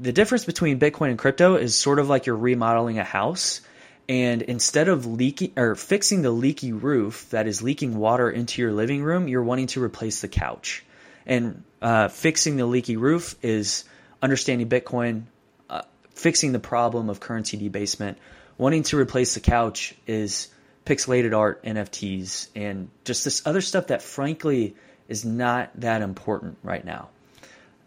the 0.00 0.12
difference 0.12 0.44
between 0.44 0.80
Bitcoin 0.80 1.10
and 1.10 1.18
crypto 1.18 1.56
is 1.56 1.76
sort 1.76 1.98
of 2.00 2.08
like 2.08 2.26
you're 2.26 2.36
remodeling 2.36 2.98
a 2.98 3.04
house 3.04 3.60
and 4.08 4.40
instead 4.42 4.88
of 4.88 5.04
leaking 5.06 5.52
or 5.56 5.74
fixing 5.74 6.22
the 6.22 6.30
leaky 6.30 6.72
roof 6.72 7.28
that 7.30 7.46
is 7.46 7.62
leaking 7.62 7.96
water 7.96 8.30
into 8.30 8.62
your 8.62 8.72
living 8.72 9.02
room, 9.02 9.28
you're 9.28 9.42
wanting 9.42 9.66
to 9.68 9.82
replace 9.82 10.22
the 10.22 10.28
couch. 10.28 10.84
And 11.26 11.64
uh, 11.82 12.08
fixing 12.08 12.56
the 12.56 12.64
leaky 12.64 12.96
roof 12.96 13.36
is 13.42 13.84
understanding 14.22 14.68
Bitcoin, 14.68 15.24
uh, 15.68 15.82
fixing 16.14 16.52
the 16.52 16.58
problem 16.58 17.10
of 17.10 17.20
currency 17.20 17.58
debasement. 17.58 18.16
Wanting 18.56 18.84
to 18.84 18.96
replace 18.96 19.34
the 19.34 19.40
couch 19.40 19.94
is 20.06 20.48
pixelated 20.86 21.36
art, 21.36 21.62
NFTs, 21.64 22.48
and 22.56 22.88
just 23.04 23.24
this 23.24 23.46
other 23.46 23.60
stuff 23.60 23.88
that 23.88 24.00
frankly 24.00 24.74
is 25.06 25.24
not 25.26 25.70
that 25.80 26.00
important 26.00 26.56
right 26.62 26.84
now. 26.84 27.10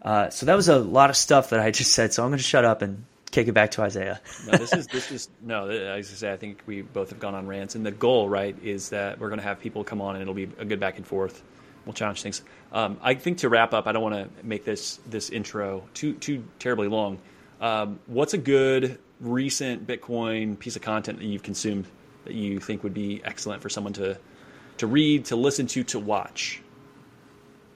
Uh, 0.00 0.30
so 0.30 0.46
that 0.46 0.54
was 0.54 0.68
a 0.68 0.78
lot 0.78 1.10
of 1.10 1.16
stuff 1.16 1.50
that 1.50 1.58
I 1.58 1.72
just 1.72 1.92
said. 1.92 2.12
So 2.12 2.22
I'm 2.22 2.30
going 2.30 2.38
to 2.38 2.44
shut 2.44 2.64
up 2.64 2.80
and 2.80 3.04
kick 3.32 3.48
it 3.48 3.52
back 3.52 3.72
to 3.72 3.82
Isaiah. 3.82 4.20
no, 4.46 4.56
this 4.56 4.72
is 4.72 4.86
this 4.86 5.10
is 5.10 5.28
no. 5.42 5.68
As 5.68 6.10
I 6.10 6.14
say, 6.14 6.32
I 6.32 6.36
think 6.36 6.62
we 6.66 6.82
both 6.82 7.10
have 7.10 7.18
gone 7.18 7.34
on 7.34 7.48
rants, 7.48 7.74
and 7.74 7.84
the 7.84 7.90
goal, 7.90 8.28
right, 8.28 8.56
is 8.62 8.90
that 8.90 9.18
we're 9.18 9.28
going 9.28 9.40
to 9.40 9.44
have 9.44 9.58
people 9.58 9.82
come 9.82 10.00
on, 10.00 10.14
and 10.14 10.22
it'll 10.22 10.34
be 10.34 10.48
a 10.58 10.64
good 10.64 10.78
back 10.78 10.98
and 10.98 11.06
forth. 11.06 11.42
We'll 11.84 11.94
challenge 11.94 12.22
things. 12.22 12.42
Um, 12.70 12.98
I 13.02 13.14
think 13.14 13.38
to 13.38 13.48
wrap 13.48 13.74
up, 13.74 13.88
I 13.88 13.92
don't 13.92 14.02
want 14.02 14.14
to 14.14 14.46
make 14.46 14.64
this 14.64 15.00
this 15.08 15.30
intro 15.30 15.82
too 15.94 16.12
too 16.14 16.44
terribly 16.60 16.86
long. 16.86 17.18
Um, 17.60 17.98
what's 18.06 18.34
a 18.34 18.38
good 18.38 18.98
recent 19.20 19.86
Bitcoin 19.86 20.58
piece 20.58 20.76
of 20.76 20.82
content 20.82 21.18
that 21.18 21.24
you've 21.24 21.42
consumed 21.42 21.86
that 22.24 22.34
you 22.34 22.60
think 22.60 22.84
would 22.84 22.94
be 22.94 23.20
excellent 23.24 23.62
for 23.62 23.68
someone 23.68 23.92
to 23.94 24.18
to 24.78 24.86
read, 24.86 25.24
to 25.26 25.36
listen 25.36 25.66
to, 25.68 25.82
to 25.84 25.98
watch? 25.98 26.62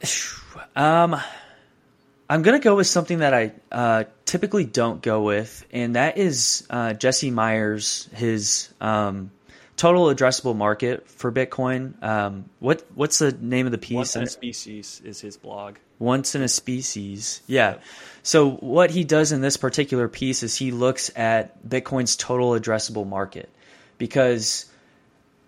Um, 0.74 1.20
I'm 2.28 2.42
gonna 2.42 2.58
go 2.58 2.74
with 2.76 2.88
something 2.88 3.18
that 3.18 3.34
I 3.34 3.52
uh, 3.70 4.04
typically 4.24 4.64
don't 4.64 5.00
go 5.00 5.22
with, 5.22 5.64
and 5.70 5.94
that 5.94 6.18
is 6.18 6.66
uh, 6.68 6.92
Jesse 6.94 7.30
Myers 7.30 8.08
his 8.14 8.68
um, 8.80 9.30
total 9.76 10.06
addressable 10.06 10.56
market 10.56 11.08
for 11.08 11.30
Bitcoin. 11.30 12.02
Um, 12.02 12.46
what 12.58 12.84
what's 12.94 13.18
the 13.20 13.30
name 13.32 13.66
of 13.66 13.72
the 13.72 13.78
piece? 13.78 13.94
Once 13.94 14.16
in 14.16 14.22
a 14.24 14.26
species 14.26 15.00
is 15.04 15.20
his 15.20 15.36
blog. 15.36 15.76
Once 15.98 16.34
in 16.34 16.42
a 16.42 16.48
species, 16.48 17.42
yeah. 17.46 17.76
So 18.22 18.50
what 18.50 18.90
he 18.90 19.04
does 19.04 19.30
in 19.30 19.40
this 19.40 19.56
particular 19.56 20.08
piece 20.08 20.42
is 20.42 20.56
he 20.56 20.72
looks 20.72 21.10
at 21.16 21.66
Bitcoin's 21.66 22.16
total 22.16 22.50
addressable 22.50 23.06
market, 23.06 23.48
because 23.98 24.66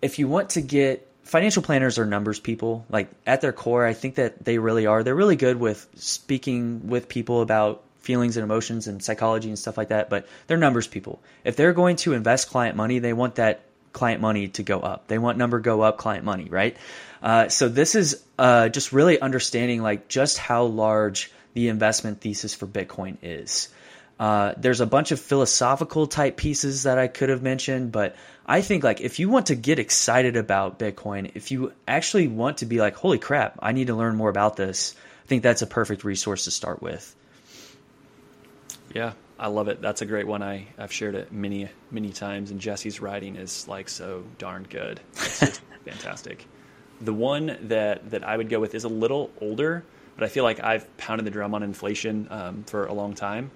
if 0.01 0.17
you 0.17 0.29
want 0.29 0.51
to 0.51 0.61
get 0.61 1.08
financial 1.29 1.61
planners 1.61 1.99
are 1.99 2.05
numbers 2.05 2.39
people. 2.39 2.85
Like 2.89 3.09
at 3.25 3.41
their 3.41 3.53
core, 3.53 3.85
I 3.85 3.93
think 3.93 4.15
that 4.15 4.43
they 4.43 4.57
really 4.57 4.87
are. 4.87 5.03
They're 5.03 5.15
really 5.15 5.35
good 5.35 5.59
with 5.59 5.87
speaking 5.95 6.87
with 6.87 7.07
people 7.07 7.41
about 7.41 7.83
feelings 7.99 8.35
and 8.35 8.43
emotions 8.43 8.87
and 8.87 9.03
psychology 9.03 9.49
and 9.49 9.59
stuff 9.59 9.77
like 9.77 9.89
that, 9.89 10.09
but 10.09 10.27
they're 10.47 10.57
numbers 10.57 10.87
people. 10.87 11.21
If 11.43 11.55
they're 11.55 11.73
going 11.73 11.97
to 11.97 12.13
invest 12.13 12.49
client 12.49 12.75
money, 12.75 12.97
they 12.97 13.13
want 13.13 13.35
that 13.35 13.61
client 13.93 14.21
money 14.21 14.47
to 14.47 14.63
go 14.63 14.79
up. 14.79 15.07
They 15.07 15.19
want 15.19 15.37
number 15.37 15.59
go 15.59 15.81
up, 15.81 15.97
client 15.97 16.25
money, 16.25 16.49
right? 16.49 16.75
Uh, 17.21 17.49
so 17.49 17.69
this 17.69 17.93
is 17.93 18.23
uh, 18.39 18.69
just 18.69 18.91
really 18.91 19.21
understanding 19.21 19.83
like 19.83 20.07
just 20.07 20.39
how 20.39 20.63
large 20.63 21.31
the 21.53 21.67
investment 21.67 22.21
thesis 22.21 22.55
for 22.55 22.65
Bitcoin 22.65 23.17
is. 23.21 23.69
Uh, 24.19 24.53
there's 24.57 24.81
a 24.81 24.85
bunch 24.85 25.11
of 25.11 25.19
philosophical 25.19 26.05
type 26.05 26.35
pieces 26.35 26.83
that 26.83 26.99
I 26.99 27.07
could 27.07 27.29
have 27.29 27.41
mentioned, 27.41 27.93
but 27.93 28.17
I 28.45 28.61
think 28.61 28.83
like 28.83 28.99
if 28.99 29.17
you 29.17 29.29
want 29.29 29.45
to 29.45 29.55
get 29.55 29.79
excited 29.79 30.35
about 30.35 30.77
Bitcoin, 30.77 31.31
if 31.35 31.51
you 31.51 31.71
actually 31.87 32.27
want 32.27 32.57
to 32.57 32.65
be 32.65 32.79
like, 32.79 32.95
holy 32.95 33.17
crap, 33.17 33.57
I 33.61 33.71
need 33.71 33.87
to 33.87 33.95
learn 33.95 34.17
more 34.17 34.29
about 34.29 34.57
this, 34.57 34.93
I 35.23 35.27
think 35.27 35.41
that's 35.41 35.61
a 35.61 35.67
perfect 35.67 36.03
resource 36.03 36.43
to 36.43 36.51
start 36.51 36.81
with. 36.81 37.15
Yeah, 38.93 39.13
I 39.37 39.47
love 39.47 39.69
it. 39.69 39.81
That's 39.81 40.01
a 40.01 40.05
great 40.05 40.27
one. 40.27 40.43
I, 40.43 40.67
I've 40.77 40.91
shared 40.91 41.15
it 41.15 41.31
many, 41.31 41.69
many 41.89 42.11
times, 42.11 42.51
and 42.51 42.59
Jesse's 42.59 42.99
writing 42.99 43.37
is 43.37 43.69
like 43.69 43.87
so 43.87 44.25
darn 44.37 44.63
good. 44.69 44.99
It's 45.13 45.39
just 45.39 45.61
fantastic. 45.85 46.45
The 46.99 47.13
one 47.13 47.57
that, 47.69 48.11
that 48.11 48.25
I 48.25 48.35
would 48.35 48.49
go 48.49 48.59
with 48.59 48.75
is 48.75 48.83
a 48.83 48.89
little 48.89 49.31
older, 49.39 49.85
but 50.17 50.25
I 50.25 50.27
feel 50.27 50.43
like 50.43 50.61
I've 50.61 50.97
pounded 50.97 51.25
the 51.25 51.31
drum 51.31 51.55
on 51.55 51.63
inflation 51.63 52.27
um, 52.29 52.63
for 52.65 52.85
a 52.85 52.93
long 52.93 53.13
time 53.13 53.51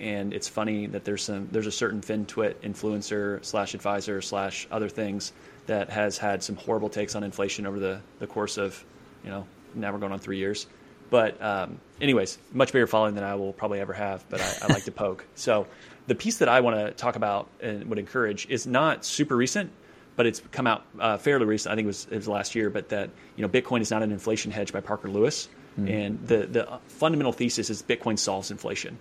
and 0.00 0.34
it's 0.34 0.48
funny 0.48 0.86
that 0.86 1.04
there's 1.04 1.22
some 1.22 1.48
there's 1.52 1.66
a 1.66 1.72
certain 1.72 2.00
FinTwit 2.00 2.56
influencer 2.56 3.44
slash 3.44 3.74
advisor 3.74 4.20
slash 4.20 4.66
other 4.70 4.88
things 4.88 5.32
that 5.66 5.90
has 5.90 6.18
had 6.18 6.42
some 6.42 6.56
horrible 6.56 6.88
takes 6.88 7.14
on 7.14 7.24
inflation 7.24 7.66
over 7.66 7.78
the, 7.78 8.00
the 8.18 8.26
course 8.26 8.56
of 8.58 8.82
you 9.24 9.30
know 9.30 9.46
now 9.74 9.92
we're 9.92 9.98
going 9.98 10.12
on 10.12 10.18
three 10.18 10.38
years. 10.38 10.66
But 11.08 11.40
um, 11.40 11.80
anyways 12.00 12.38
much 12.52 12.72
bigger 12.72 12.86
following 12.86 13.14
than 13.14 13.24
i 13.24 13.36
will 13.36 13.52
probably 13.52 13.80
ever 13.80 13.92
have 13.92 14.24
but 14.28 14.40
i, 14.40 14.54
I 14.62 14.72
like 14.72 14.84
to 14.84 14.92
poke. 14.92 15.24
So 15.34 15.66
the 16.06 16.14
piece 16.14 16.38
that 16.38 16.48
i 16.48 16.60
want 16.60 16.76
to 16.76 16.92
talk 16.92 17.16
about 17.16 17.48
and 17.60 17.88
would 17.88 17.98
encourage 17.98 18.46
is 18.48 18.66
not 18.66 19.04
super 19.04 19.36
recent 19.36 19.70
but 20.16 20.24
it's 20.26 20.40
come 20.50 20.66
out 20.66 20.86
uh, 20.98 21.18
fairly 21.18 21.44
recent. 21.44 21.72
I 21.72 21.76
think 21.76 21.84
it 21.84 21.88
was, 21.88 22.06
it 22.10 22.16
was 22.16 22.28
last 22.28 22.54
year 22.54 22.70
but 22.70 22.88
that 22.88 23.10
you 23.36 23.42
know 23.42 23.48
bitcoin 23.48 23.80
is 23.80 23.90
not 23.90 24.02
an 24.02 24.12
inflation 24.12 24.50
hedge 24.50 24.72
by 24.72 24.80
parker 24.80 25.08
lewis. 25.08 25.48
Mm. 25.78 26.06
and 26.06 26.26
the, 26.26 26.46
the 26.46 26.78
fundamental 26.88 27.32
thesis 27.32 27.68
is 27.70 27.82
bitcoin 27.82 28.18
solves 28.18 28.50
inflation 28.50 28.98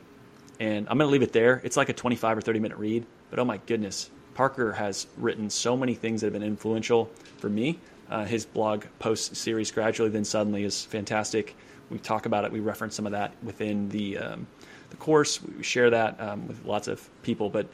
and 0.59 0.87
I'm 0.89 0.97
going 0.97 1.07
to 1.07 1.11
leave 1.11 1.21
it 1.21 1.33
there. 1.33 1.61
It's 1.63 1.77
like 1.77 1.89
a 1.89 1.93
25 1.93 2.37
or 2.37 2.41
30 2.41 2.59
minute 2.59 2.77
read, 2.77 3.05
but 3.29 3.39
oh 3.39 3.45
my 3.45 3.57
goodness, 3.57 4.09
Parker 4.33 4.73
has 4.73 5.07
written 5.17 5.49
so 5.49 5.75
many 5.77 5.95
things 5.95 6.21
that 6.21 6.27
have 6.27 6.33
been 6.33 6.43
influential 6.43 7.09
for 7.37 7.49
me. 7.49 7.79
Uh, 8.09 8.25
his 8.25 8.45
blog 8.45 8.85
post 8.99 9.35
series, 9.35 9.71
Gradually 9.71 10.09
Then 10.09 10.25
Suddenly, 10.25 10.63
is 10.63 10.85
fantastic. 10.85 11.55
We 11.89 11.99
talk 11.99 12.25
about 12.25 12.45
it, 12.45 12.51
we 12.51 12.59
reference 12.59 12.95
some 12.95 13.05
of 13.05 13.11
that 13.13 13.33
within 13.43 13.89
the, 13.89 14.17
um, 14.17 14.47
the 14.89 14.97
course. 14.97 15.41
We 15.41 15.63
share 15.63 15.89
that 15.89 16.19
um, 16.19 16.47
with 16.47 16.65
lots 16.65 16.87
of 16.87 17.07
people, 17.23 17.49
but 17.49 17.67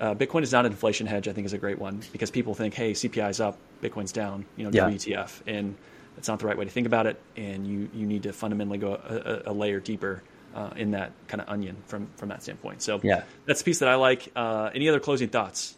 uh, 0.00 0.14
Bitcoin 0.14 0.42
is 0.42 0.52
not 0.52 0.64
an 0.64 0.72
inflation 0.72 1.06
hedge, 1.06 1.28
I 1.28 1.32
think 1.32 1.46
is 1.46 1.52
a 1.52 1.58
great 1.58 1.78
one 1.78 2.02
because 2.12 2.30
people 2.30 2.54
think, 2.54 2.74
hey, 2.74 2.92
CPI 2.92 3.30
is 3.30 3.40
up, 3.40 3.58
Bitcoin's 3.82 4.12
down, 4.12 4.44
you 4.56 4.64
know, 4.64 4.70
yeah. 4.72 4.88
WTF. 4.88 5.40
And 5.46 5.74
that's 6.18 6.28
not 6.28 6.38
the 6.38 6.46
right 6.46 6.56
way 6.56 6.64
to 6.64 6.70
think 6.70 6.86
about 6.86 7.06
it, 7.06 7.20
and 7.36 7.64
you 7.64 7.88
you 7.94 8.04
need 8.04 8.24
to 8.24 8.32
fundamentally 8.32 8.78
go 8.78 8.94
a, 8.94 9.50
a, 9.50 9.52
a 9.52 9.54
layer 9.54 9.78
deeper 9.78 10.22
uh, 10.54 10.70
in 10.76 10.92
that 10.92 11.12
kind 11.26 11.40
of 11.40 11.48
onion 11.48 11.76
from 11.86 12.08
from 12.16 12.28
that 12.30 12.42
standpoint. 12.42 12.82
So 12.82 13.00
yeah, 13.02 13.22
that's 13.46 13.60
a 13.60 13.64
piece 13.64 13.80
that 13.80 13.88
I 13.88 13.96
like. 13.96 14.30
Uh, 14.34 14.70
any 14.74 14.88
other 14.88 15.00
closing 15.00 15.28
thoughts? 15.28 15.74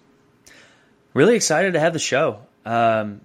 Really 1.13 1.37
excited 1.37 1.73
to 1.75 1.81
have 1.81 1.93
the 1.93 1.99
show. 1.99 2.41
Um, 2.65 3.21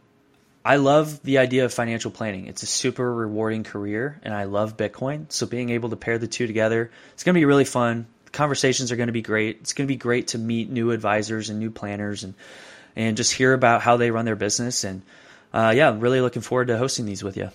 I 0.64 0.78
love 0.78 1.22
the 1.22 1.38
idea 1.38 1.66
of 1.66 1.74
financial 1.74 2.10
planning. 2.10 2.48
It's 2.48 2.64
a 2.64 2.66
super 2.66 3.14
rewarding 3.14 3.64
career, 3.64 4.20
and 4.24 4.34
I 4.34 4.46
love 4.46 4.76
Bitcoin. 4.76 5.32
So 5.32 5.46
being 5.46 5.70
able 5.70 5.90
to 5.90 5.96
pair 5.96 6.18
the 6.18 6.28
two 6.28 6.48
together, 6.48 6.90
it's 7.14 7.24
going 7.24 7.36
to 7.36 7.40
be 7.40 7.46
really 7.46 7.66
fun. 7.66 8.08
The 8.26 8.32
conversations 8.32 8.92
are 8.92 8.96
going 8.96 9.08
to 9.08 9.14
be 9.14 9.22
great. 9.22 9.58
It's 9.62 9.74
going 9.74 9.88
to 9.88 9.92
be 9.92 9.98
great 9.98 10.30
to 10.30 10.40
meet 10.40 10.72
new 10.72 10.90
advisors 10.90 11.50
and 11.50 11.60
new 11.60 11.70
planners, 11.70 12.24
and 12.24 12.34
and 12.96 13.18
just 13.18 13.34
hear 13.34 13.54
about 13.54 13.82
how 13.82 13.98
they 13.98 14.10
run 14.10 14.26
their 14.26 14.36
business. 14.36 14.84
And 14.84 15.04
uh, 15.54 15.74
yeah, 15.76 15.90
I'm 15.90 16.00
really 16.00 16.22
looking 16.22 16.42
forward 16.42 16.68
to 16.70 16.78
hosting 16.78 17.06
these 17.06 17.24
with 17.24 17.38
you. 17.38 17.52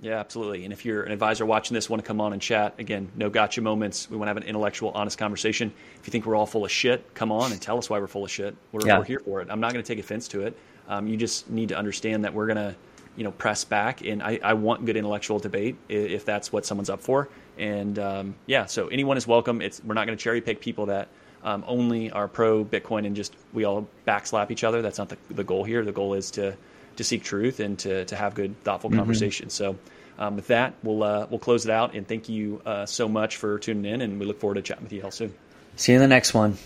Yeah, 0.00 0.18
absolutely. 0.18 0.64
And 0.64 0.72
if 0.72 0.84
you're 0.84 1.04
an 1.04 1.12
advisor 1.12 1.46
watching 1.46 1.74
this, 1.74 1.88
want 1.88 2.02
to 2.02 2.06
come 2.06 2.20
on 2.20 2.34
and 2.34 2.42
chat, 2.42 2.74
again, 2.78 3.10
no 3.16 3.30
gotcha 3.30 3.62
moments. 3.62 4.10
We 4.10 4.16
want 4.16 4.26
to 4.26 4.30
have 4.30 4.36
an 4.36 4.42
intellectual, 4.42 4.90
honest 4.90 5.16
conversation. 5.16 5.72
If 5.98 6.06
you 6.06 6.10
think 6.10 6.26
we're 6.26 6.36
all 6.36 6.46
full 6.46 6.64
of 6.64 6.70
shit, 6.70 7.14
come 7.14 7.32
on 7.32 7.50
and 7.52 7.60
tell 7.60 7.78
us 7.78 7.88
why 7.88 7.98
we're 7.98 8.06
full 8.06 8.24
of 8.24 8.30
shit. 8.30 8.54
We're, 8.72 8.86
yeah. 8.86 8.98
we're 8.98 9.04
here 9.04 9.20
for 9.20 9.40
it. 9.40 9.48
I'm 9.50 9.60
not 9.60 9.72
going 9.72 9.82
to 9.82 9.88
take 9.94 9.98
offense 9.98 10.28
to 10.28 10.42
it. 10.42 10.56
Um, 10.88 11.06
you 11.06 11.16
just 11.16 11.48
need 11.48 11.70
to 11.70 11.78
understand 11.78 12.24
that 12.24 12.34
we're 12.34 12.46
going 12.46 12.56
to, 12.56 12.76
you 13.16 13.24
know, 13.24 13.32
press 13.32 13.64
back. 13.64 14.02
And 14.04 14.22
I, 14.22 14.38
I, 14.44 14.52
want 14.52 14.84
good 14.84 14.96
intellectual 14.96 15.38
debate 15.38 15.76
if 15.88 16.24
that's 16.24 16.52
what 16.52 16.66
someone's 16.66 16.90
up 16.90 17.00
for. 17.00 17.28
And 17.58 17.98
um, 17.98 18.34
yeah, 18.44 18.66
so 18.66 18.88
anyone 18.88 19.16
is 19.16 19.26
welcome. 19.26 19.62
It's 19.62 19.82
we're 19.82 19.94
not 19.94 20.06
going 20.06 20.16
to 20.16 20.22
cherry 20.22 20.42
pick 20.42 20.60
people 20.60 20.86
that 20.86 21.08
um, 21.42 21.64
only 21.66 22.10
are 22.10 22.28
pro 22.28 22.64
Bitcoin 22.64 23.06
and 23.06 23.16
just 23.16 23.34
we 23.54 23.64
all 23.64 23.88
backslap 24.06 24.50
each 24.50 24.62
other. 24.62 24.82
That's 24.82 24.98
not 24.98 25.08
the, 25.08 25.16
the 25.30 25.44
goal 25.44 25.64
here. 25.64 25.84
The 25.84 25.92
goal 25.92 26.14
is 26.14 26.30
to 26.32 26.56
to 26.96 27.04
seek 27.04 27.22
truth 27.22 27.60
and 27.60 27.78
to, 27.80 28.04
to 28.06 28.16
have 28.16 28.34
good, 28.34 28.62
thoughtful 28.64 28.90
mm-hmm. 28.90 28.98
conversations. 28.98 29.54
So, 29.54 29.76
um, 30.18 30.36
with 30.36 30.46
that, 30.46 30.74
we'll 30.82 31.02
uh, 31.02 31.26
we'll 31.28 31.38
close 31.38 31.66
it 31.66 31.70
out. 31.70 31.94
And 31.94 32.08
thank 32.08 32.28
you 32.28 32.62
uh, 32.64 32.86
so 32.86 33.08
much 33.08 33.36
for 33.36 33.58
tuning 33.58 33.90
in. 33.90 34.00
And 34.00 34.18
we 34.18 34.26
look 34.26 34.40
forward 34.40 34.54
to 34.54 34.62
chatting 34.62 34.84
with 34.84 34.92
you 34.92 35.02
all 35.02 35.10
soon. 35.10 35.34
See 35.76 35.92
you 35.92 35.96
in 35.96 36.02
the 36.02 36.08
next 36.08 36.32
one. 36.32 36.56